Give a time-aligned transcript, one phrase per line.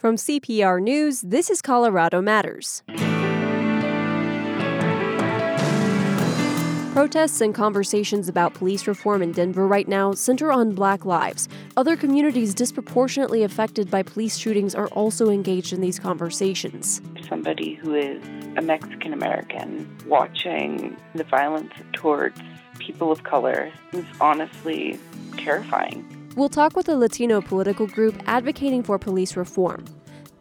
[0.00, 2.82] From CPR News, this is Colorado Matters.
[6.94, 11.50] Protests and conversations about police reform in Denver right now center on black lives.
[11.76, 17.02] Other communities disproportionately affected by police shootings are also engaged in these conversations.
[17.28, 18.24] Somebody who is
[18.56, 22.40] a Mexican American watching the violence towards
[22.78, 24.98] people of color is honestly
[25.36, 26.19] terrifying.
[26.40, 29.84] We'll talk with a Latino political group advocating for police reform.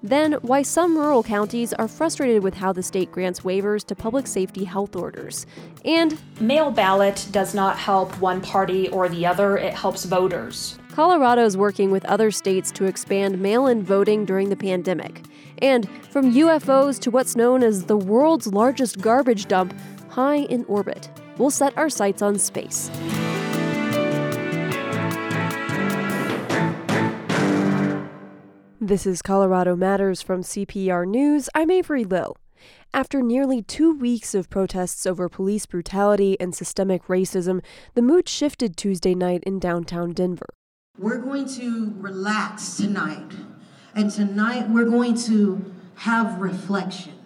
[0.02, 4.26] Then, why some rural counties are frustrated with how the state grants waivers to public
[4.26, 5.46] safety health orders.
[5.84, 10.80] And mail ballot does not help one party or the other, it helps voters.
[10.94, 15.26] Colorado is working with other states to expand mail in voting during the pandemic.
[15.62, 21.10] And from UFOs to what's known as the world's largest garbage dump high in orbit,
[21.38, 22.90] we'll set our sights on space.
[28.90, 31.48] This is Colorado Matters from CPR News.
[31.54, 32.36] I'm Avery Lill.
[32.92, 38.76] After nearly two weeks of protests over police brutality and systemic racism, the mood shifted
[38.76, 40.50] Tuesday night in downtown Denver.
[40.98, 43.32] We're going to relax tonight,
[43.94, 47.19] and tonight we're going to have reflection.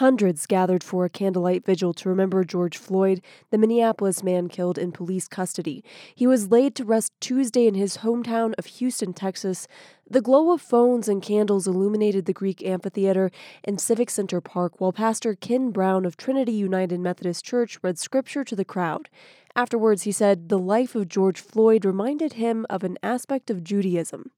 [0.00, 3.20] Hundreds gathered for a candlelight vigil to remember George Floyd,
[3.50, 5.84] the Minneapolis man killed in police custody.
[6.14, 9.68] He was laid to rest Tuesday in his hometown of Houston, Texas.
[10.08, 13.30] The glow of phones and candles illuminated the Greek Amphitheater
[13.62, 18.42] and Civic Center Park while Pastor Ken Brown of Trinity United Methodist Church read scripture
[18.42, 19.10] to the crowd.
[19.54, 24.30] Afterwards, he said the life of George Floyd reminded him of an aspect of Judaism.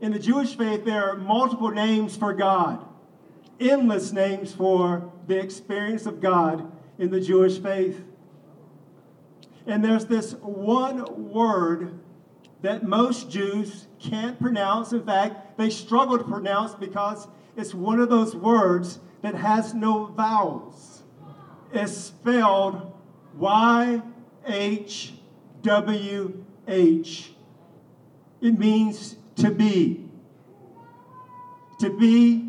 [0.00, 2.86] In the Jewish faith, there are multiple names for God
[3.60, 8.04] endless names for the experience of God in the Jewish faith.
[9.66, 11.98] And there's this one word
[12.62, 14.92] that most Jews can't pronounce.
[14.92, 20.06] In fact, they struggle to pronounce because it's one of those words that has no
[20.06, 21.02] vowels.
[21.72, 22.92] It's spelled
[23.34, 24.02] Y
[24.46, 25.14] H
[25.62, 27.32] W H.
[28.40, 30.08] It means to be.
[31.80, 32.45] To be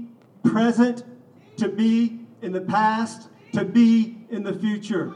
[0.58, 1.04] present,
[1.56, 5.14] to be in the past, to be in the future.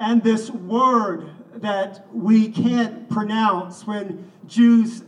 [0.00, 5.04] And this word that we can't pronounce when Jews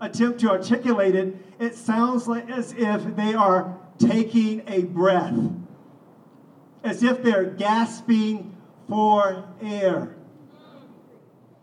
[0.00, 5.38] attempt to articulate it, it sounds like as if they are taking a breath,
[6.82, 8.56] as if they're gasping
[8.88, 10.16] for air.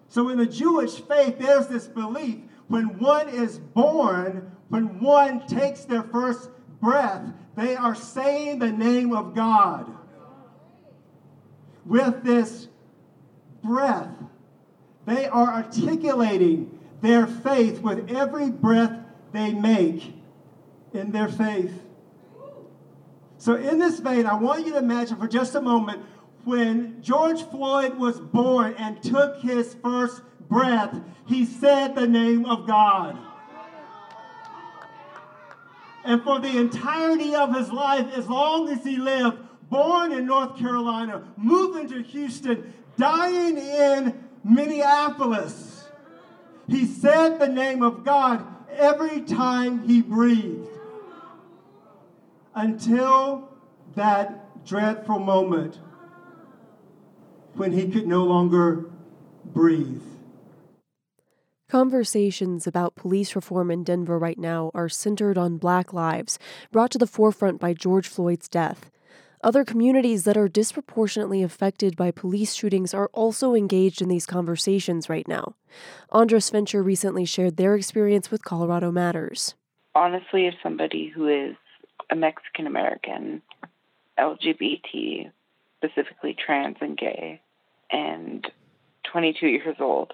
[0.10, 5.84] So in the Jewish faith, there's this belief when one is born, when one takes
[5.84, 6.50] their first
[6.80, 7.22] breath,
[7.58, 9.86] they are saying the name of God.
[11.86, 12.70] With this
[13.62, 14.08] breath,
[15.06, 18.98] they are articulating their faith with every breath
[19.34, 20.14] they make
[20.94, 21.74] in their faith.
[23.40, 26.02] So, in this vein, I want you to imagine for just a moment
[26.46, 32.66] when George Floyd was born and took his first breath, he said the name of
[32.66, 33.18] God.
[36.04, 39.38] And for the entirety of his life, as long as he lived,
[39.70, 45.88] born in North Carolina, moving to Houston, dying in Minneapolis,
[46.68, 50.68] he said the name of God every time he breathed
[52.56, 53.50] until
[53.96, 55.80] that dreadful moment
[57.54, 58.90] when he could no longer
[59.46, 60.02] breathe.
[61.72, 66.38] Conversations about police reform in Denver right now are centered on black lives,
[66.70, 68.92] brought to the forefront by George Floyd's death.
[69.42, 75.08] Other communities that are disproportionately affected by police shootings are also engaged in these conversations
[75.08, 75.56] right now.
[76.12, 79.56] Andres Fincher recently shared their experience with Colorado Matters.
[79.96, 81.56] Honestly, as somebody who is
[82.10, 83.42] a Mexican American,
[84.20, 85.32] LGBT,
[85.78, 87.40] specifically trans and gay,
[87.90, 88.46] and
[89.10, 90.14] 22 years old,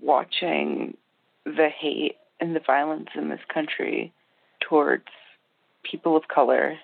[0.00, 0.96] watching
[1.44, 4.12] the hate and the violence in this country
[4.60, 5.06] towards
[5.82, 6.76] people of color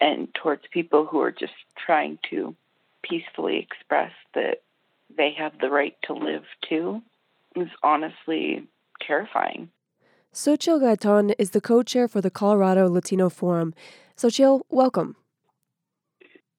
[0.00, 2.54] and towards people who are just trying to
[3.02, 4.62] peacefully express that
[5.16, 7.02] they have the right to live too
[7.56, 8.66] is honestly
[9.00, 9.70] terrifying.
[10.32, 13.74] Xochitl Gaitan is the co chair for the Colorado Latino Forum.
[14.16, 15.16] Xochitl, welcome.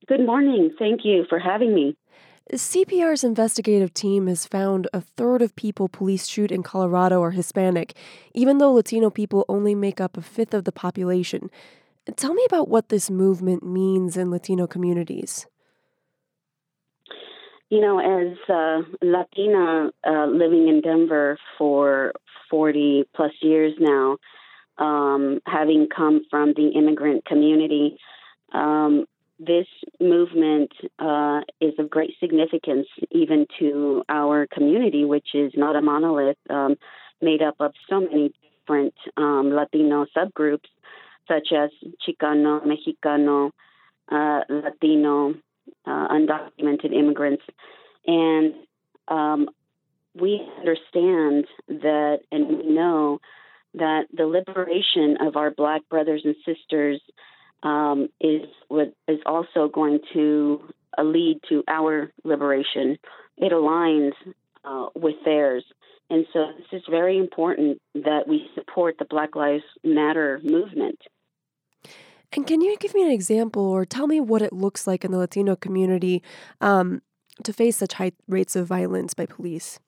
[0.08, 0.72] Good morning.
[0.78, 1.96] Thank you for having me.
[2.54, 7.96] CPR's investigative team has found a third of people police shoot in Colorado are Hispanic,
[8.34, 11.50] even though Latino people only make up a fifth of the population.
[12.18, 15.48] Tell me about what this movement means in Latino communities.
[17.70, 22.12] You know, as a Latina uh, living in Denver for
[22.50, 24.18] 40 plus years now,
[24.78, 27.98] um, having come from the immigrant community.
[28.52, 29.06] Um,
[29.42, 29.66] this
[30.00, 36.38] movement uh, is of great significance even to our community, which is not a monolith,
[36.50, 36.76] um,
[37.22, 40.70] made up of so many different um, Latino subgroups,
[41.28, 41.72] such as
[42.08, 43.52] Chicano, Mexicano,
[44.12, 45.34] uh, Latino,
[45.88, 47.44] uh, undocumented immigrants.
[48.06, 48.54] And
[49.08, 49.50] um,
[50.14, 53.20] we understand that and we know
[53.74, 57.02] that the liberation of our black brothers and sisters
[57.64, 60.62] um, is what is also going to
[60.98, 62.98] uh, lead to our liberation.
[63.38, 64.14] It aligns
[64.66, 65.64] uh, with theirs.
[66.10, 71.00] And so this is very important that we support the Black Lives Matter movement.
[72.34, 75.12] And can you give me an example or tell me what it looks like in
[75.12, 76.22] the Latino community
[76.60, 77.02] um,
[77.44, 79.80] to face such high rates of violence by police?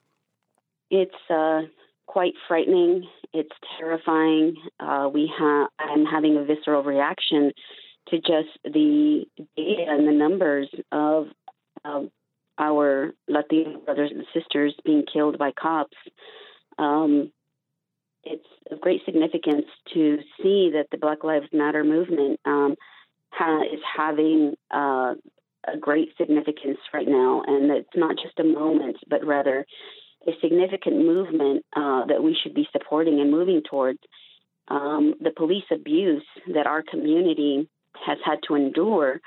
[0.89, 1.61] It's uh,
[2.07, 3.07] quite frightening.
[3.33, 4.55] It's terrifying.
[4.79, 5.67] Uh, we have.
[5.79, 7.51] I'm having a visceral reaction
[8.09, 11.27] to just the data and the numbers of
[12.57, 15.97] our Latino brothers and sisters being killed by cops.
[16.77, 17.31] Um,
[18.23, 22.75] it's of great significance to see that the Black Lives Matter movement um,
[23.31, 25.15] ha- is having uh,
[25.67, 29.65] a great significance right now, and it's not just a moment, but rather
[30.27, 33.99] a significant movement uh, that we should be supporting and moving towards.
[34.69, 36.23] Um, the police abuse
[36.53, 37.67] that our community
[38.05, 39.19] has had to endure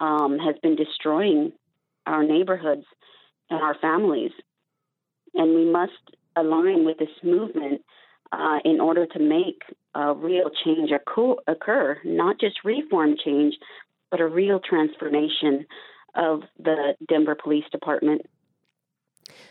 [0.00, 1.52] um, has been destroying
[2.06, 2.84] our neighborhoods
[3.50, 4.32] and our families.
[5.34, 5.92] And we must
[6.36, 7.82] align with this movement
[8.32, 9.62] uh, in order to make
[9.94, 10.90] a real change
[11.46, 13.54] occur, not just reform change,
[14.10, 15.66] but a real transformation
[16.14, 18.22] of the Denver Police Department.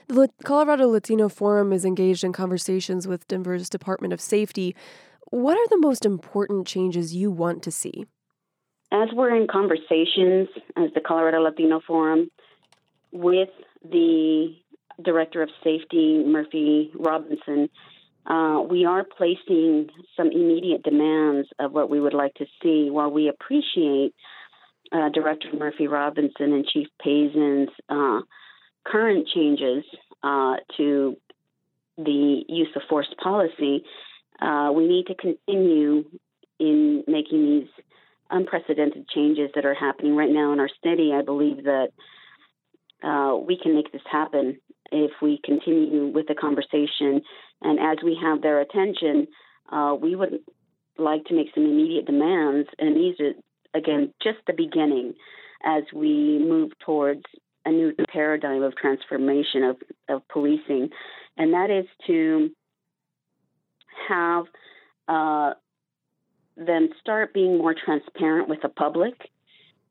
[0.07, 4.75] The Colorado Latino Forum is engaged in conversations with Denver's Department of Safety.
[5.29, 8.05] What are the most important changes you want to see?
[8.91, 12.29] As we're in conversations as the Colorado Latino Forum
[13.11, 13.49] with
[13.83, 14.55] the
[15.01, 17.69] Director of Safety, Murphy Robinson,
[18.27, 22.89] uh, we are placing some immediate demands of what we would like to see.
[22.89, 24.13] While we appreciate
[24.91, 28.21] uh, Director Murphy Robinson and Chief Pazen's uh,
[28.85, 29.83] current changes
[30.23, 31.17] uh, to
[31.97, 33.83] the use of force policy,
[34.41, 36.05] uh, we need to continue
[36.59, 37.85] in making these
[38.29, 41.11] unprecedented changes that are happening right now in our city.
[41.13, 41.89] I believe that
[43.03, 44.59] uh, we can make this happen
[44.91, 47.21] if we continue with the conversation.
[47.61, 49.27] And as we have their attention,
[49.71, 50.39] uh, we would
[50.97, 52.69] like to make some immediate demands.
[52.79, 53.33] And these are,
[53.77, 55.13] again, just the beginning
[55.63, 57.23] as we move towards
[57.65, 59.77] a new paradigm of transformation of,
[60.09, 60.89] of policing.
[61.37, 62.49] And that is to
[64.07, 64.45] have
[65.07, 65.53] uh,
[66.57, 69.13] them start being more transparent with the public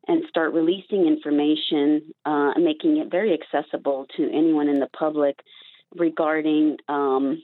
[0.09, 5.39] and start releasing information uh, making it very accessible to anyone in the public
[5.95, 7.43] regarding um,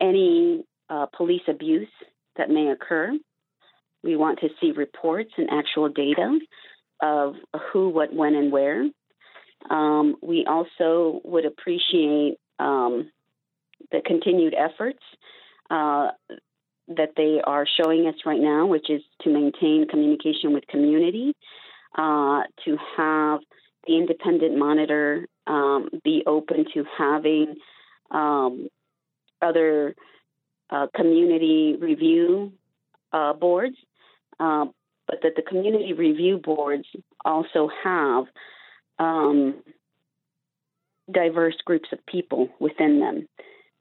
[0.00, 1.88] any uh, police abuse
[2.36, 3.12] that may occur.
[4.02, 6.38] We want to see reports and actual data
[7.02, 7.34] of
[7.72, 8.84] who, what, when, and where.
[9.68, 13.10] Um, we also would appreciate um,
[13.92, 15.02] the continued efforts
[15.70, 16.08] uh,
[16.88, 21.34] that they are showing us right now, which is to maintain communication with community,
[21.96, 23.40] uh, to have
[23.86, 27.54] the independent monitor um, be open to having
[28.10, 28.68] um,
[29.40, 29.94] other
[30.70, 32.52] uh, community review
[33.12, 33.76] uh, boards,
[34.38, 34.66] uh,
[35.06, 36.84] but that the community review boards
[37.24, 38.24] also have
[39.00, 39.54] um,
[41.10, 43.28] diverse groups of people within them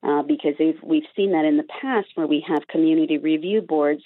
[0.02, 4.02] uh, because we've seen that in the past where we have community review boards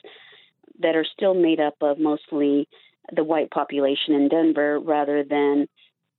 [0.79, 2.67] that are still made up of mostly
[3.15, 5.67] the white population in Denver rather than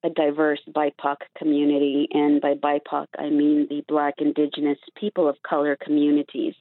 [0.05, 2.09] a diverse BIPOC community.
[2.13, 6.55] And by BIPOC, I mean the Black, Indigenous, people of color communities.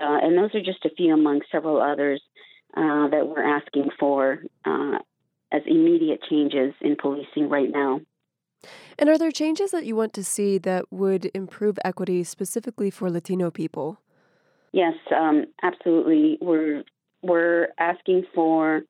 [0.00, 2.22] Uh, and those are just a few among several others
[2.76, 4.98] uh, that we're asking for uh,
[5.52, 8.00] as immediate changes in policing right now.
[8.98, 13.10] And are there changes that you want to see that would improve equity specifically for
[13.10, 14.00] Latino people?
[14.72, 16.38] Yes, um, absolutely.
[16.40, 16.82] We're
[17.22, 18.82] we're asking for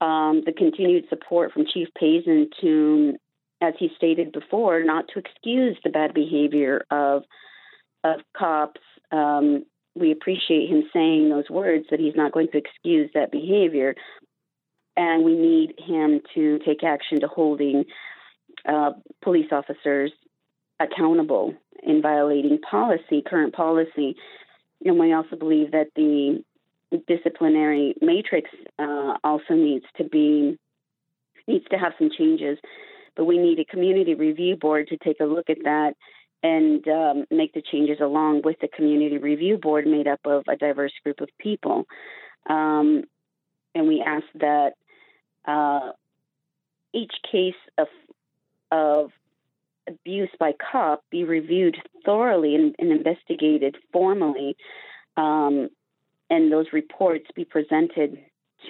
[0.00, 3.14] um, the continued support from Chief Pazen to,
[3.60, 7.22] as he stated before, not to excuse the bad behavior of
[8.04, 8.80] of cops.
[9.10, 13.94] Um, we appreciate him saying those words that he's not going to excuse that behavior,
[14.96, 17.84] and we need him to take action to holding
[18.68, 20.12] uh, police officers
[20.78, 24.16] accountable in violating policy, current policy.
[24.84, 26.42] and we also believe that the
[27.08, 30.58] disciplinary matrix uh, also needs to be
[31.48, 32.58] needs to have some changes.
[33.16, 35.94] But we need a community review board to take a look at that
[36.42, 40.56] and um, make the changes along with the community review board made up of a
[40.56, 41.84] diverse group of people.
[42.48, 43.04] Um,
[43.74, 44.72] and we ask that
[45.46, 45.92] uh,
[46.92, 47.88] each case of
[48.70, 49.10] of
[49.88, 54.56] abuse by cop be reviewed thoroughly and, and investigated formally,
[55.16, 55.68] um,
[56.30, 58.18] and those reports be presented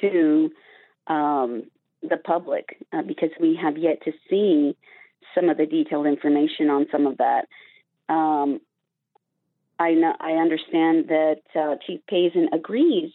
[0.01, 0.51] to
[1.07, 1.65] um,
[2.03, 4.77] the public uh, because we have yet to see
[5.35, 7.47] some of the detailed information on some of that.
[8.09, 8.61] Um,
[9.79, 13.13] I know, I understand that uh, Chief Pazen agrees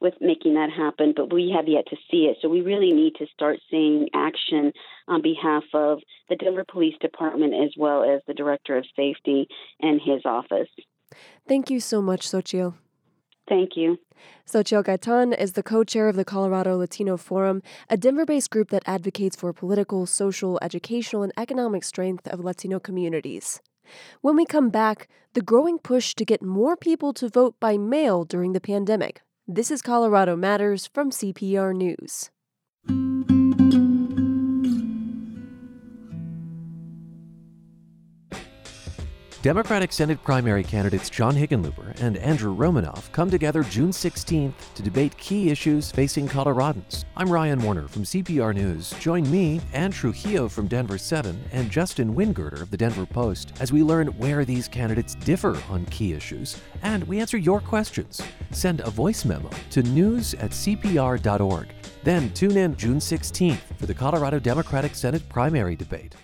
[0.00, 2.38] with making that happen, but we have yet to see it.
[2.40, 4.72] So we really need to start seeing action
[5.08, 9.46] on behalf of the Denver Police Department as well as the Director of Safety
[9.80, 10.68] and his office.
[11.46, 12.74] Thank you so much, Xochitl.
[13.48, 13.98] Thank you.
[14.46, 18.70] Xochitl Gaitan is the co chair of the Colorado Latino Forum, a Denver based group
[18.70, 23.60] that advocates for political, social, educational, and economic strength of Latino communities.
[24.20, 28.24] When we come back, the growing push to get more people to vote by mail
[28.24, 29.22] during the pandemic.
[29.52, 32.30] This is Colorado Matters from CPR News.
[39.42, 45.16] Democratic Senate primary candidates John Hickenlooper and Andrew Romanoff come together June 16th to debate
[45.16, 47.06] key issues facing Coloradans.
[47.16, 48.90] I'm Ryan Warner from CPR News.
[49.00, 53.72] Join me, Anne Trujillo from Denver 7, and Justin Wingerter of the Denver Post as
[53.72, 58.20] we learn where these candidates differ on key issues and we answer your questions.
[58.50, 61.68] Send a voice memo to news at cpr.org.
[62.04, 66.14] Then tune in June 16th for the Colorado Democratic Senate primary debate.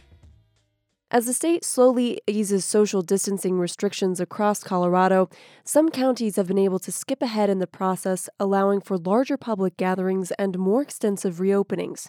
[1.08, 5.30] As the state slowly eases social distancing restrictions across Colorado,
[5.62, 9.76] some counties have been able to skip ahead in the process, allowing for larger public
[9.76, 12.08] gatherings and more extensive reopenings.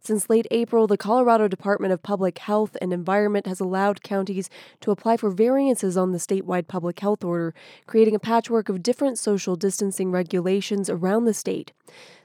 [0.00, 4.48] Since late April, the Colorado Department of Public Health and Environment has allowed counties
[4.80, 7.52] to apply for variances on the statewide public health order,
[7.86, 11.72] creating a patchwork of different social distancing regulations around the state.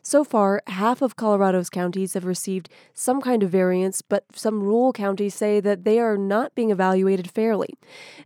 [0.06, 4.92] So far, half of Colorado's counties have received some kind of variance, but some rural
[4.92, 7.74] counties say that they are not being evaluated fairly.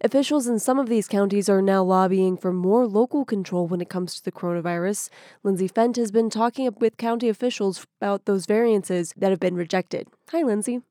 [0.02, 3.90] Officials in some of these counties are now lobbying for more local control when it
[3.90, 5.10] comes to the coronavirus.
[5.44, 10.08] Lindsay Fendt has been talking with county officials about those variances that have been rejected.
[10.32, 10.82] Hi, Lindsay.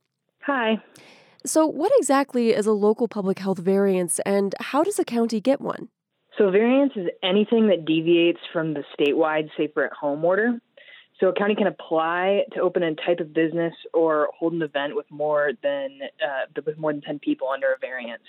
[0.43, 0.81] Hi.
[1.45, 5.61] So, what exactly is a local public health variance, and how does a county get
[5.61, 5.89] one?
[6.39, 10.61] So, variance is anything that deviates from the statewide safer at home order.
[11.19, 14.95] So a county can apply to open a type of business or hold an event
[14.95, 18.23] with more than uh, with more than 10 people under a variance.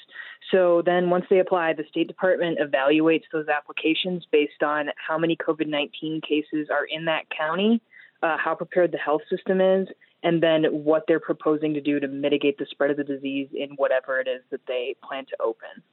[0.51, 5.35] So then once they apply, the State Department evaluates those applications based on how many
[5.35, 7.81] COVID-19 cases are in that county,
[8.23, 9.89] uh, how prepared the health system is,
[10.23, 13.71] and then what they're proposing to do to mitigate the spread of the disease in
[13.71, 15.83] whatever it is that they plan to open.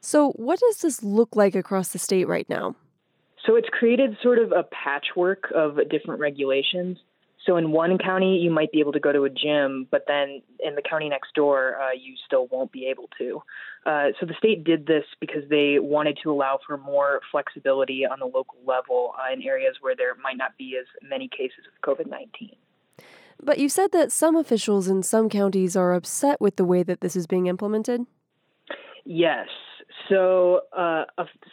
[0.00, 2.74] So, what does this look like across the state right now?
[3.46, 6.98] So it's created sort of a patchwork of different regulations.
[7.46, 10.40] So in one county, you might be able to go to a gym, but then
[10.60, 13.42] in the county next door, uh, you still won't be able to.
[13.84, 18.18] Uh, so the state did this because they wanted to allow for more flexibility on
[18.18, 21.86] the local level uh, in areas where there might not be as many cases of
[21.86, 22.56] COVID 19.
[23.42, 27.02] But you said that some officials in some counties are upset with the way that
[27.02, 28.06] this is being implemented?
[29.04, 29.48] Yes.
[30.08, 31.04] So, uh,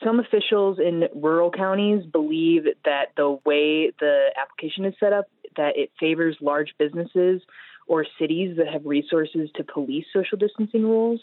[0.04, 5.26] some officials in rural counties believe that the way the application is set up,
[5.58, 7.42] that it favors large businesses
[7.88, 11.22] or cities that have resources to police social distancing rules.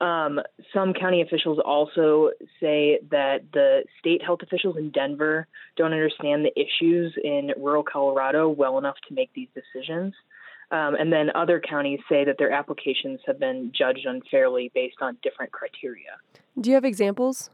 [0.00, 0.40] Um,
[0.74, 2.30] some county officials also
[2.60, 5.46] say that the state health officials in Denver
[5.76, 10.14] don't understand the issues in rural Colorado well enough to make these decisions.
[10.70, 15.16] Um, and then other counties say that their applications have been judged unfairly based on
[15.22, 16.18] different criteria.
[16.60, 17.50] Do you have examples?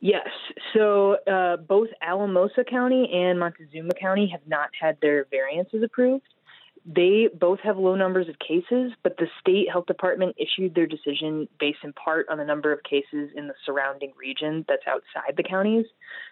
[0.00, 0.28] Yes.
[0.74, 6.24] So uh, both Alamosa County and Montezuma County have not had their variances approved.
[6.90, 11.46] They both have low numbers of cases, but the state health department issued their decision
[11.60, 15.42] based in part on the number of cases in the surrounding region that's outside the
[15.42, 15.84] counties.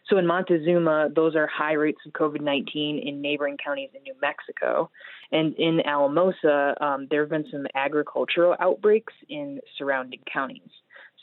[0.08, 4.14] So in Montezuma, those are high rates of COVID 19 in neighboring counties in New
[4.22, 4.90] Mexico.
[5.30, 10.70] And in Alamosa, um, there have been some agricultural outbreaks in surrounding counties.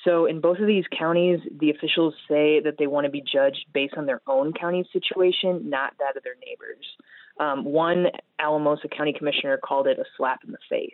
[0.04, 3.66] So, in both of these counties, the officials say that they want to be judged
[3.74, 6.86] based on their own county situation, not that of their neighbors.
[7.40, 8.08] Um, one
[8.40, 10.92] Alamosa County Commissioner called it a slap in the face.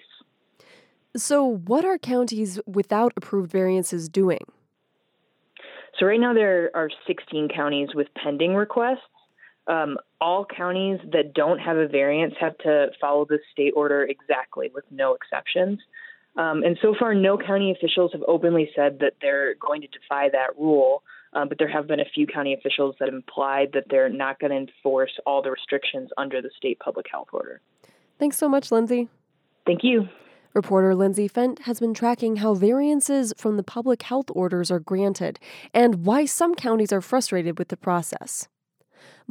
[1.18, 4.46] So, what are counties without approved variances doing?
[6.00, 9.00] So right now there are 16 counties with pending requests.
[9.68, 14.72] Um, all counties that don't have a variance have to follow the state order exactly
[14.74, 15.80] with no exceptions.
[16.38, 20.30] Um, and so far, no county officials have openly said that they're going to defy
[20.30, 21.04] that rule.
[21.34, 24.40] Um, but there have been a few county officials that have implied that they're not
[24.40, 27.62] going to enforce all the restrictions under the state public health order.
[28.18, 29.08] Thanks so much, Lindsay.
[29.66, 30.10] Thank you.
[30.56, 35.40] Reporter Lindsay Fendt has been tracking how variances from the public health orders are granted
[35.74, 38.48] and why some counties are frustrated with the process.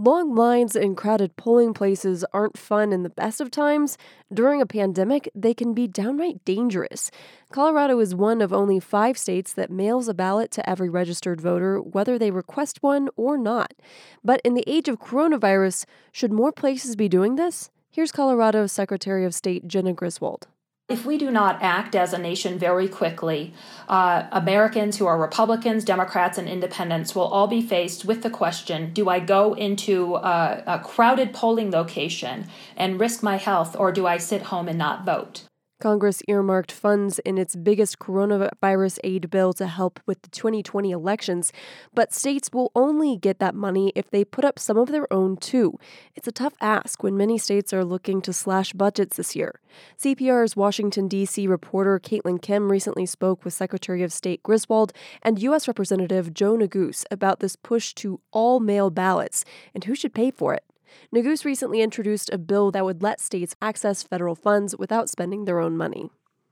[0.01, 3.99] Long lines in crowded polling places aren't fun in the best of times.
[4.33, 7.11] During a pandemic, they can be downright dangerous.
[7.51, 11.81] Colorado is one of only five states that mails a ballot to every registered voter,
[11.81, 13.75] whether they request one or not.
[14.23, 17.69] But in the age of coronavirus, should more places be doing this?
[17.91, 20.47] Here's Colorado's Secretary of State Jena Griswold.
[20.89, 23.53] If we do not act as a nation very quickly,
[23.91, 28.95] uh, Americans who are Republicans, Democrats, and independents will all be faced with the question
[28.95, 34.07] do I go into a, a crowded polling location and risk my health, or do
[34.07, 35.43] I sit home and not vote?
[35.81, 41.53] Congress earmarked funds in its biggest coronavirus aid bill to help with the 2020 elections,
[41.95, 45.37] but states will only get that money if they put up some of their own
[45.37, 45.79] too.
[46.17, 49.61] It's a tough ask when many states are looking to slash budgets this year.
[49.97, 51.47] CPR's Washington, D.C.
[51.47, 54.93] reporter Caitlyn Kim recently spoke with Secretary of State Griswold
[55.23, 55.69] and U.S.
[55.69, 59.45] Representative Joe Neguse about this push to all mail ballots
[59.75, 60.65] and who should pay for it.
[61.15, 65.61] Neguse recently introduced a bill that would let states access federal funds without spending their
[65.61, 66.11] own money.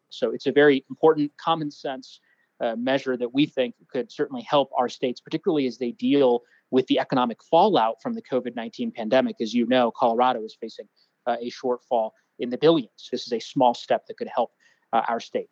[0.08, 2.20] So it's a very important common sense
[2.60, 6.86] uh, measure that we think could certainly help our states, particularly as they deal with
[6.86, 9.36] the economic fallout from the COVID 19 pandemic.
[9.40, 10.88] As you know, Colorado is facing
[11.26, 13.08] uh, a shortfall in the billions.
[13.10, 14.52] This is a small step that could help
[14.92, 15.48] uh, our state.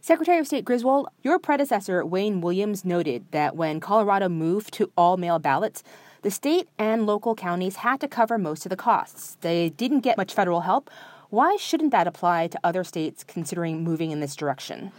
[0.00, 5.16] Secretary of State Griswold, your predecessor, Wayne Williams, noted that when Colorado moved to all
[5.16, 5.82] mail ballots,
[6.26, 9.36] the state and local counties had to cover most of the costs.
[9.42, 10.90] They didn't get much federal help.
[11.30, 14.90] Why shouldn't that apply to other states considering moving in this direction?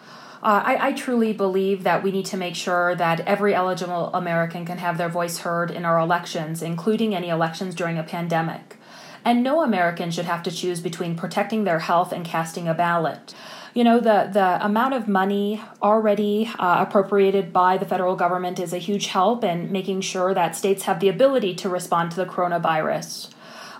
[0.42, 4.66] Uh, I, I, truly believe that we need to make sure that every eligible American
[4.66, 8.78] can have their voice heard in our elections, including any elections during a pandemic.
[9.26, 13.36] And no American should have to choose between protecting their health and casting a ballot
[13.74, 18.74] you know the the amount of money already uh, appropriated by the federal government is
[18.74, 22.26] a huge help in making sure that states have the ability to respond to the
[22.26, 23.30] coronavirus.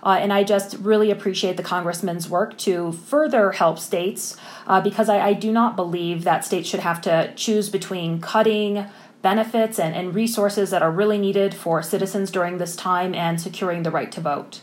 [0.02, 5.08] Uh, and I just really appreciate the congressman's work to further help states uh, because
[5.08, 8.86] I, I, do not believe that states should have to choose between cutting
[9.22, 13.82] benefits and, and resources that are really needed for citizens during this time and securing
[13.82, 14.60] the right to vote.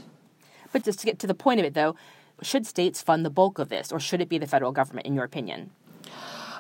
[0.72, 1.96] But just to get to the point of it, though,
[2.42, 5.16] should states fund the bulk of this, or should it be the federal government, in
[5.16, 5.72] your opinion?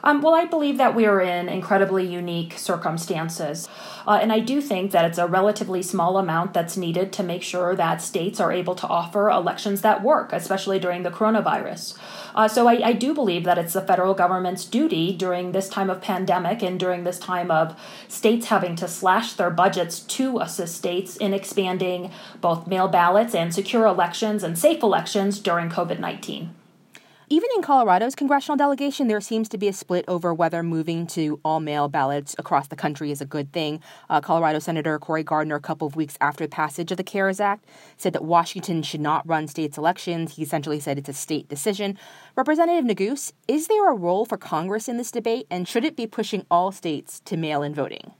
[0.05, 3.67] Um, well, I believe that we are in incredibly unique circumstances.
[4.05, 7.41] Uh, and I do think that it's a relatively small amount that's needed to make
[7.41, 11.97] sure that states are able to offer elections that work, especially during the coronavirus.
[12.35, 15.89] Uh, so I, I do believe that it's the federal government's duty during this time
[15.89, 20.75] of pandemic and during this time of states having to slash their budgets to assist
[20.75, 26.53] states in expanding both mail ballots and secure elections and safe elections during COVID 19.
[27.27, 31.39] Even in Colorado's congressional delegation, there seems to be a split over whether moving to
[31.43, 33.81] all mail ballots across the country is a good thing.
[34.11, 37.39] Uh, Colorado Senator Cory Gardner, a couple of weeks after the passage of the CARES
[37.39, 37.65] Act,
[37.97, 40.35] said that Washington should not run states' elections.
[40.35, 41.97] He essentially said it's a state decision.
[42.35, 46.05] Representative Neguse, is there a role for Congress in this debate, and should it be
[46.05, 48.13] pushing all states to mail in voting?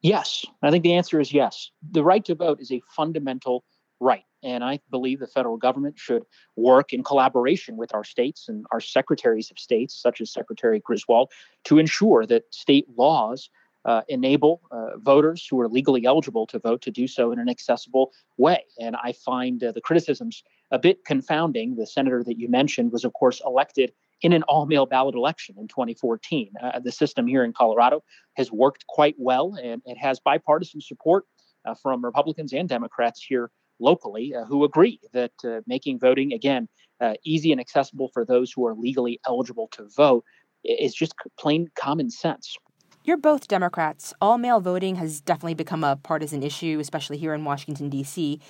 [0.00, 0.46] Yes.
[0.62, 1.70] I think the answer is yes.
[1.90, 3.64] The right to vote is a fundamental
[4.00, 4.24] right.
[4.42, 6.24] And I believe the federal government should
[6.56, 11.30] work in collaboration with our states and our secretaries of states, such as Secretary Griswold,
[11.64, 13.50] to ensure that state laws
[13.84, 17.48] uh, enable uh, voters who are legally eligible to vote to do so in an
[17.48, 18.64] accessible way.
[18.78, 21.76] And I find uh, the criticisms a bit confounding.
[21.76, 25.54] The senator that you mentioned was, of course, elected in an all mail ballot election
[25.58, 26.52] in 2014.
[26.60, 28.02] Uh, the system here in Colorado
[28.36, 31.24] has worked quite well and it has bipartisan support
[31.64, 36.68] uh, from Republicans and Democrats here locally uh, who agree that uh, making voting again
[37.00, 40.24] uh, easy and accessible for those who are legally eligible to vote
[40.64, 42.56] is just plain common sense.
[43.04, 44.12] You're both Democrats.
[44.20, 48.40] All mail voting has definitely become a partisan issue, especially here in Washington, D.C.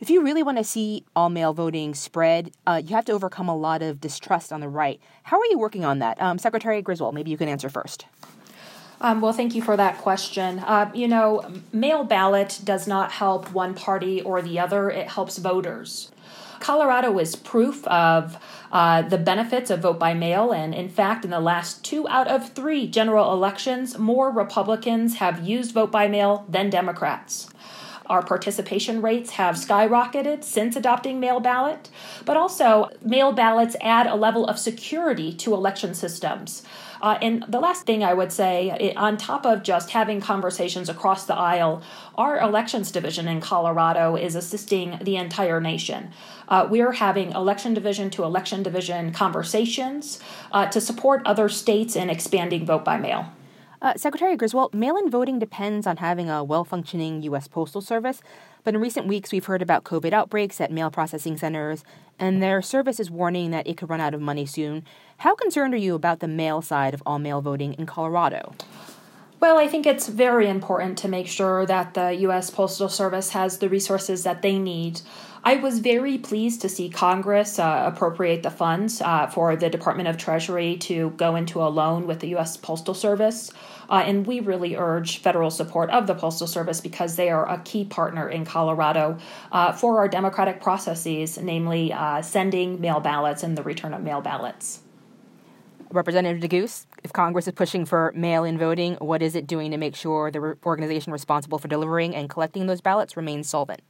[0.00, 3.48] If you really want to see all mail voting spread, uh, you have to overcome
[3.48, 5.00] a lot of distrust on the right.
[5.24, 6.20] How are you working on that?
[6.20, 8.06] Um, Secretary Griswold, maybe you can answer first.
[9.00, 10.58] Um, well, thank you for that question.
[10.58, 15.38] Uh, you know, mail ballot does not help one party or the other, it helps
[15.38, 16.10] voters.
[16.60, 18.36] Colorado is proof of
[18.72, 22.26] uh, the benefits of vote by mail, and in fact, in the last two out
[22.26, 27.48] of three general elections, more Republicans have used vote by mail than Democrats.
[28.08, 31.90] Our participation rates have skyrocketed since adopting mail ballot,
[32.24, 36.62] but also mail ballots add a level of security to election systems.
[37.00, 41.26] Uh, and the last thing I would say, on top of just having conversations across
[41.26, 41.82] the aisle,
[42.16, 46.10] our elections division in Colorado is assisting the entire nation.
[46.48, 50.18] Uh, we're having election division to election division conversations
[50.50, 53.32] uh, to support other states in expanding vote by mail.
[53.80, 57.46] Uh, Secretary Griswold, mail in voting depends on having a well functioning U.S.
[57.46, 58.20] Postal Service,
[58.64, 61.84] but in recent weeks we've heard about COVID outbreaks at mail processing centers,
[62.18, 64.84] and their service is warning that it could run out of money soon.
[65.18, 68.54] How concerned are you about the mail side of all mail voting in Colorado?
[69.38, 72.50] Well, I think it's very important to make sure that the U.S.
[72.50, 75.02] Postal Service has the resources that they need.
[75.44, 80.08] I was very pleased to see Congress uh, appropriate the funds uh, for the Department
[80.08, 82.56] of Treasury to go into a loan with the U.S.
[82.56, 83.52] Postal Service.
[83.88, 87.58] Uh, and we really urge federal support of the Postal Service because they are a
[87.60, 89.18] key partner in Colorado
[89.52, 94.20] uh, for our democratic processes, namely uh, sending mail ballots and the return of mail
[94.20, 94.80] ballots.
[95.90, 99.78] Representative Neguse, if Congress is pushing for mail in voting, what is it doing to
[99.78, 103.80] make sure the organization responsible for delivering and collecting those ballots remains solvent?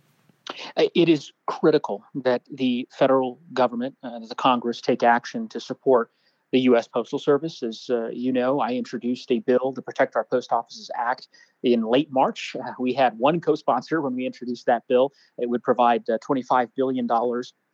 [0.76, 6.10] Uh, it is critical that the federal government, uh, the Congress, take action to support
[6.52, 6.88] the U.S.
[6.88, 7.62] Postal Service.
[7.62, 11.28] As uh, you know, I introduced a bill to protect our post offices act
[11.62, 12.56] in late March.
[12.58, 15.12] Uh, we had one co-sponsor when we introduced that bill.
[15.38, 17.06] It would provide uh, $25 billion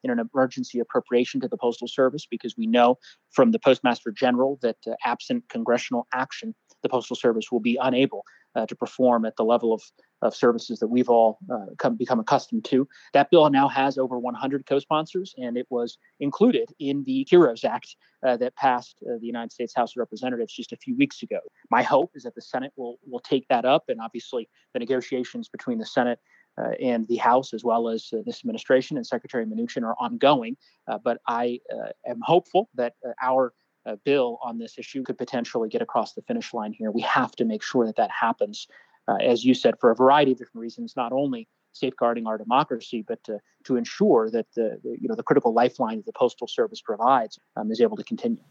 [0.02, 2.98] in an emergency appropriation to the Postal Service because we know
[3.30, 8.24] from the Postmaster General that uh, absent congressional action, the Postal Service will be unable
[8.54, 9.82] uh, to perform at the level of,
[10.22, 12.88] of services that we've all uh, come, become accustomed to.
[13.12, 17.64] That bill now has over 100 co sponsors, and it was included in the HEROES
[17.64, 21.22] Act uh, that passed uh, the United States House of Representatives just a few weeks
[21.22, 21.40] ago.
[21.70, 25.48] My hope is that the Senate will, will take that up, and obviously the negotiations
[25.48, 26.18] between the Senate
[26.56, 30.56] uh, and the House, as well as uh, this administration and Secretary Mnuchin, are ongoing.
[30.86, 33.52] Uh, but I uh, am hopeful that our
[33.86, 36.90] uh, bill on this issue could potentially get across the finish line here.
[36.90, 38.66] We have to make sure that that happens,
[39.08, 43.04] uh, as you said, for a variety of different reasons, not only safeguarding our democracy,
[43.06, 46.46] but to, to ensure that the, the, you know the critical lifeline that the Postal
[46.46, 48.42] Service provides um, is able to continue.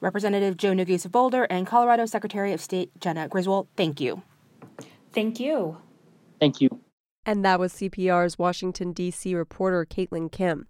[0.00, 4.22] Representative Joe Neguse of Boulder and Colorado Secretary of State Jena Griswold, thank you.
[5.12, 5.76] Thank you.
[6.40, 6.80] Thank you.
[7.26, 9.34] And that was CPR's Washington, D.C.
[9.34, 10.66] reporter Caitlyn Kim.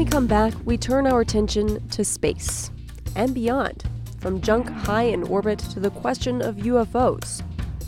[0.00, 2.70] We come back, we turn our attention to space
[3.16, 3.84] and beyond,
[4.18, 7.42] from junk high in orbit to the question of UFOs.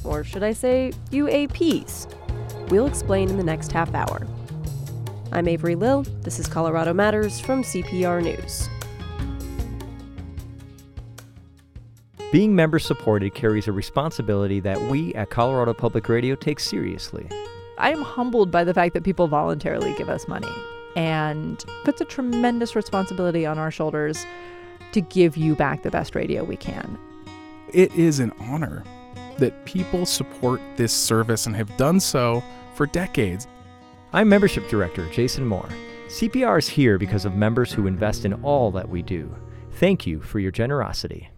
[0.05, 2.12] Or should I say, UAPs?
[2.68, 4.27] We'll explain in the next half hour.
[5.33, 6.03] I'm Avery Lill.
[6.20, 8.68] This is Colorado Matters from CPR News.
[12.31, 17.27] Being member supported carries a responsibility that we at Colorado Public Radio take seriously.
[17.79, 20.53] I am humbled by the fact that people voluntarily give us money
[20.96, 24.24] and puts a tremendous responsibility on our shoulders
[24.92, 26.98] to give you back the best radio we can.
[27.72, 28.85] It is an honor
[29.38, 32.42] that people support this service and have done so
[32.74, 33.46] for decades.
[34.12, 35.68] I'm Membership Director Jason Moore.
[36.09, 39.35] CPR is here because of members who invest in all that we do.
[39.72, 41.31] Thank you for your generosity.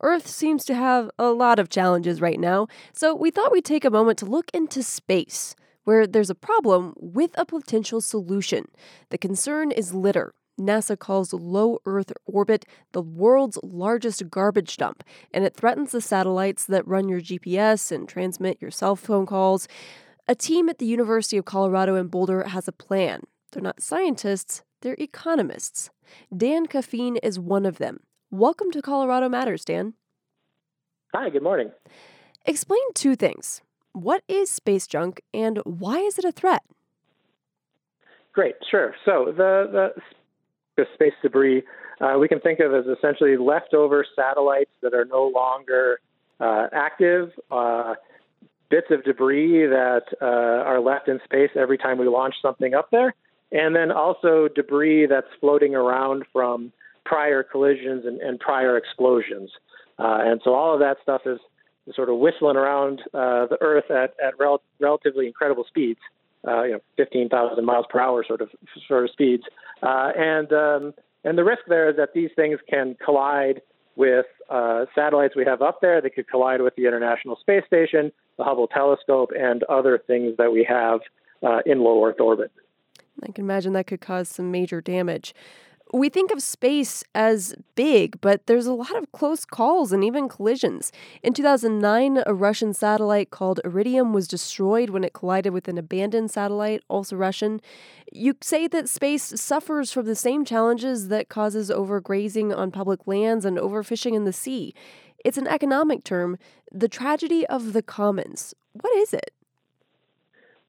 [0.00, 3.84] Earth seems to have a lot of challenges right now, so we thought we'd take
[3.84, 8.68] a moment to look into space where there's a problem with a potential solution.
[9.10, 10.32] The concern is litter.
[10.60, 16.66] NASA calls low Earth orbit the world's largest garbage dump, and it threatens the satellites
[16.66, 19.66] that run your GPS and transmit your cell phone calls.
[20.28, 23.22] A team at the University of Colorado in Boulder has a plan.
[23.50, 25.90] They're not scientists, they're economists.
[26.36, 28.00] Dan Kaffine is one of them.
[28.30, 29.94] Welcome to Colorado Matters, Dan.
[31.14, 31.72] Hi, good morning.
[32.46, 33.62] Explain two things.
[33.92, 36.62] What is space junk and why is it a threat?
[38.32, 38.94] Great, sure.
[39.04, 40.02] So the, the,
[40.76, 41.62] the space debris
[42.02, 46.00] uh, we can think of as essentially leftover satellites that are no longer
[46.40, 47.94] uh, active, uh,
[48.70, 52.90] bits of debris that uh, are left in space every time we launch something up
[52.90, 53.14] there,
[53.52, 56.72] and then also debris that's floating around from
[57.04, 59.50] prior collisions and, and prior explosions.
[59.98, 61.38] Uh, and so all of that stuff is
[61.94, 66.00] sort of whistling around uh, the Earth at, at rel- relatively incredible speeds,
[66.46, 68.50] uh, you know, 15,000 miles per hour sort of
[68.86, 69.42] sort of speeds.
[69.82, 73.62] Uh, and um, and the risk there is that these things can collide
[73.94, 78.10] with uh, satellites we have up there They could collide with the International Space Station,
[78.38, 81.00] the Hubble telescope, and other things that we have
[81.42, 82.50] uh, in low Earth orbit.
[83.22, 85.34] I can imagine that could cause some major damage
[85.92, 90.26] we think of space as big, but there's a lot of close calls and even
[90.26, 90.90] collisions.
[91.22, 96.30] In 2009, a Russian satellite called Iridium was destroyed when it collided with an abandoned
[96.30, 97.60] satellite, also Russian.
[98.10, 103.44] You say that space suffers from the same challenges that causes overgrazing on public lands
[103.44, 104.74] and overfishing in the sea.
[105.24, 106.38] It's an economic term,
[106.72, 108.54] the tragedy of the commons.
[108.72, 109.32] What is it?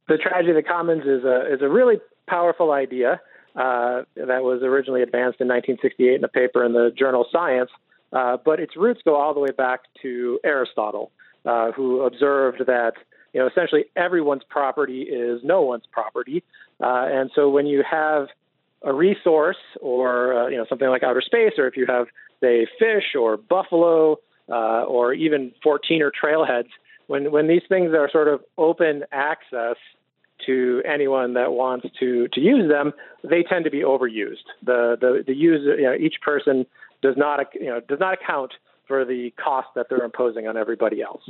[0.10, 1.96] The tragedy of the commons is a is a really
[2.28, 3.22] powerful idea
[3.56, 7.70] uh, that was originally advanced in 1968 in a paper in the journal Science.
[8.12, 11.12] Uh, but its roots go all the way back to Aristotle,
[11.46, 12.94] uh, who observed that
[13.34, 16.44] you know essentially everyone's property is no one's property,
[16.80, 18.28] uh, and so when you have
[18.84, 22.06] a resource or uh, you know something like outer space, or if you have
[22.40, 26.70] say fish or buffalo or even 14er trailheads,
[27.08, 29.78] when when these things are sort of open access
[30.46, 32.94] to anyone that wants to to use them,
[33.24, 34.46] they tend to be overused.
[34.64, 36.66] The the the user, you know, each person
[37.02, 38.54] does not you know does not account
[38.88, 41.22] for the cost that they're imposing on everybody else.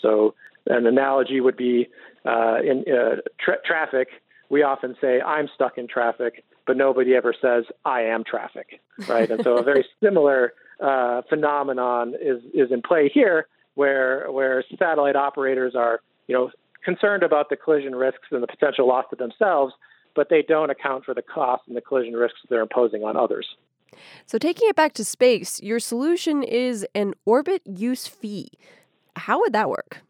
[0.00, 0.34] So
[0.66, 1.88] an analogy would be
[2.24, 4.08] uh, in uh, tra- traffic.
[4.48, 9.30] We often say I'm stuck in traffic, but nobody ever says I am traffic, right?
[9.30, 15.16] and so a very similar uh, phenomenon is is in play here, where where satellite
[15.16, 16.50] operators are you know
[16.84, 19.74] concerned about the collision risks and the potential loss to themselves,
[20.14, 23.46] but they don't account for the cost and the collision risks they're imposing on others.
[24.26, 28.50] So, taking it back to space, your solution is an orbit use fee.
[29.16, 30.02] How would that work?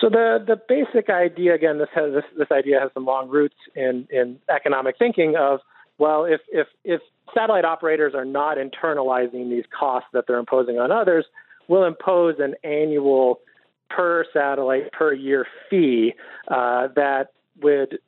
[0.00, 3.54] So the the basic idea again, this has this, this idea has some long roots
[3.76, 5.60] in in economic thinking of
[5.98, 7.00] well, if if if
[7.32, 11.24] satellite operators are not internalizing these costs that they're imposing on others,
[11.68, 13.40] we'll impose an annual
[13.88, 16.14] per satellite per year fee
[16.48, 17.98] uh, that would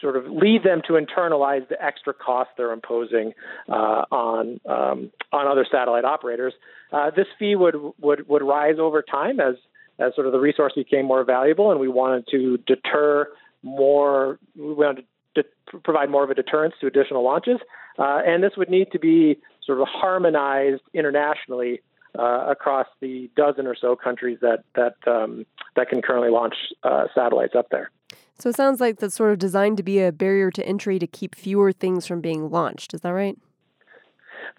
[0.00, 3.32] sort of lead them to internalize the extra cost they're imposing
[3.68, 6.54] uh, on um, on other satellite operators.
[6.92, 9.54] Uh, this fee would would would rise over time as
[9.98, 13.28] as sort of the resource became more valuable, and we wanted to deter
[13.62, 14.38] more.
[14.56, 15.44] We wanted to
[15.82, 17.58] provide more of a deterrence to additional launches,
[17.98, 21.80] uh, and this would need to be sort of harmonized internationally
[22.18, 25.44] uh, across the dozen or so countries that that um,
[25.76, 27.90] that can currently launch uh, satellites up there.
[28.38, 31.06] So it sounds like that's sort of designed to be a barrier to entry to
[31.06, 32.94] keep fewer things from being launched.
[32.94, 33.36] Is that right?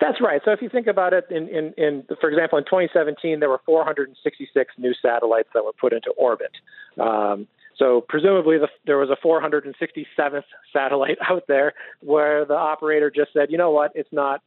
[0.01, 0.41] That's right.
[0.45, 3.61] So if you think about it, in, in, in for example, in 2017, there were
[3.65, 6.51] 466 new satellites that were put into orbit.
[6.99, 13.33] Um, so presumably the, there was a 467th satellite out there where the operator just
[13.33, 14.41] said, you know what, it's not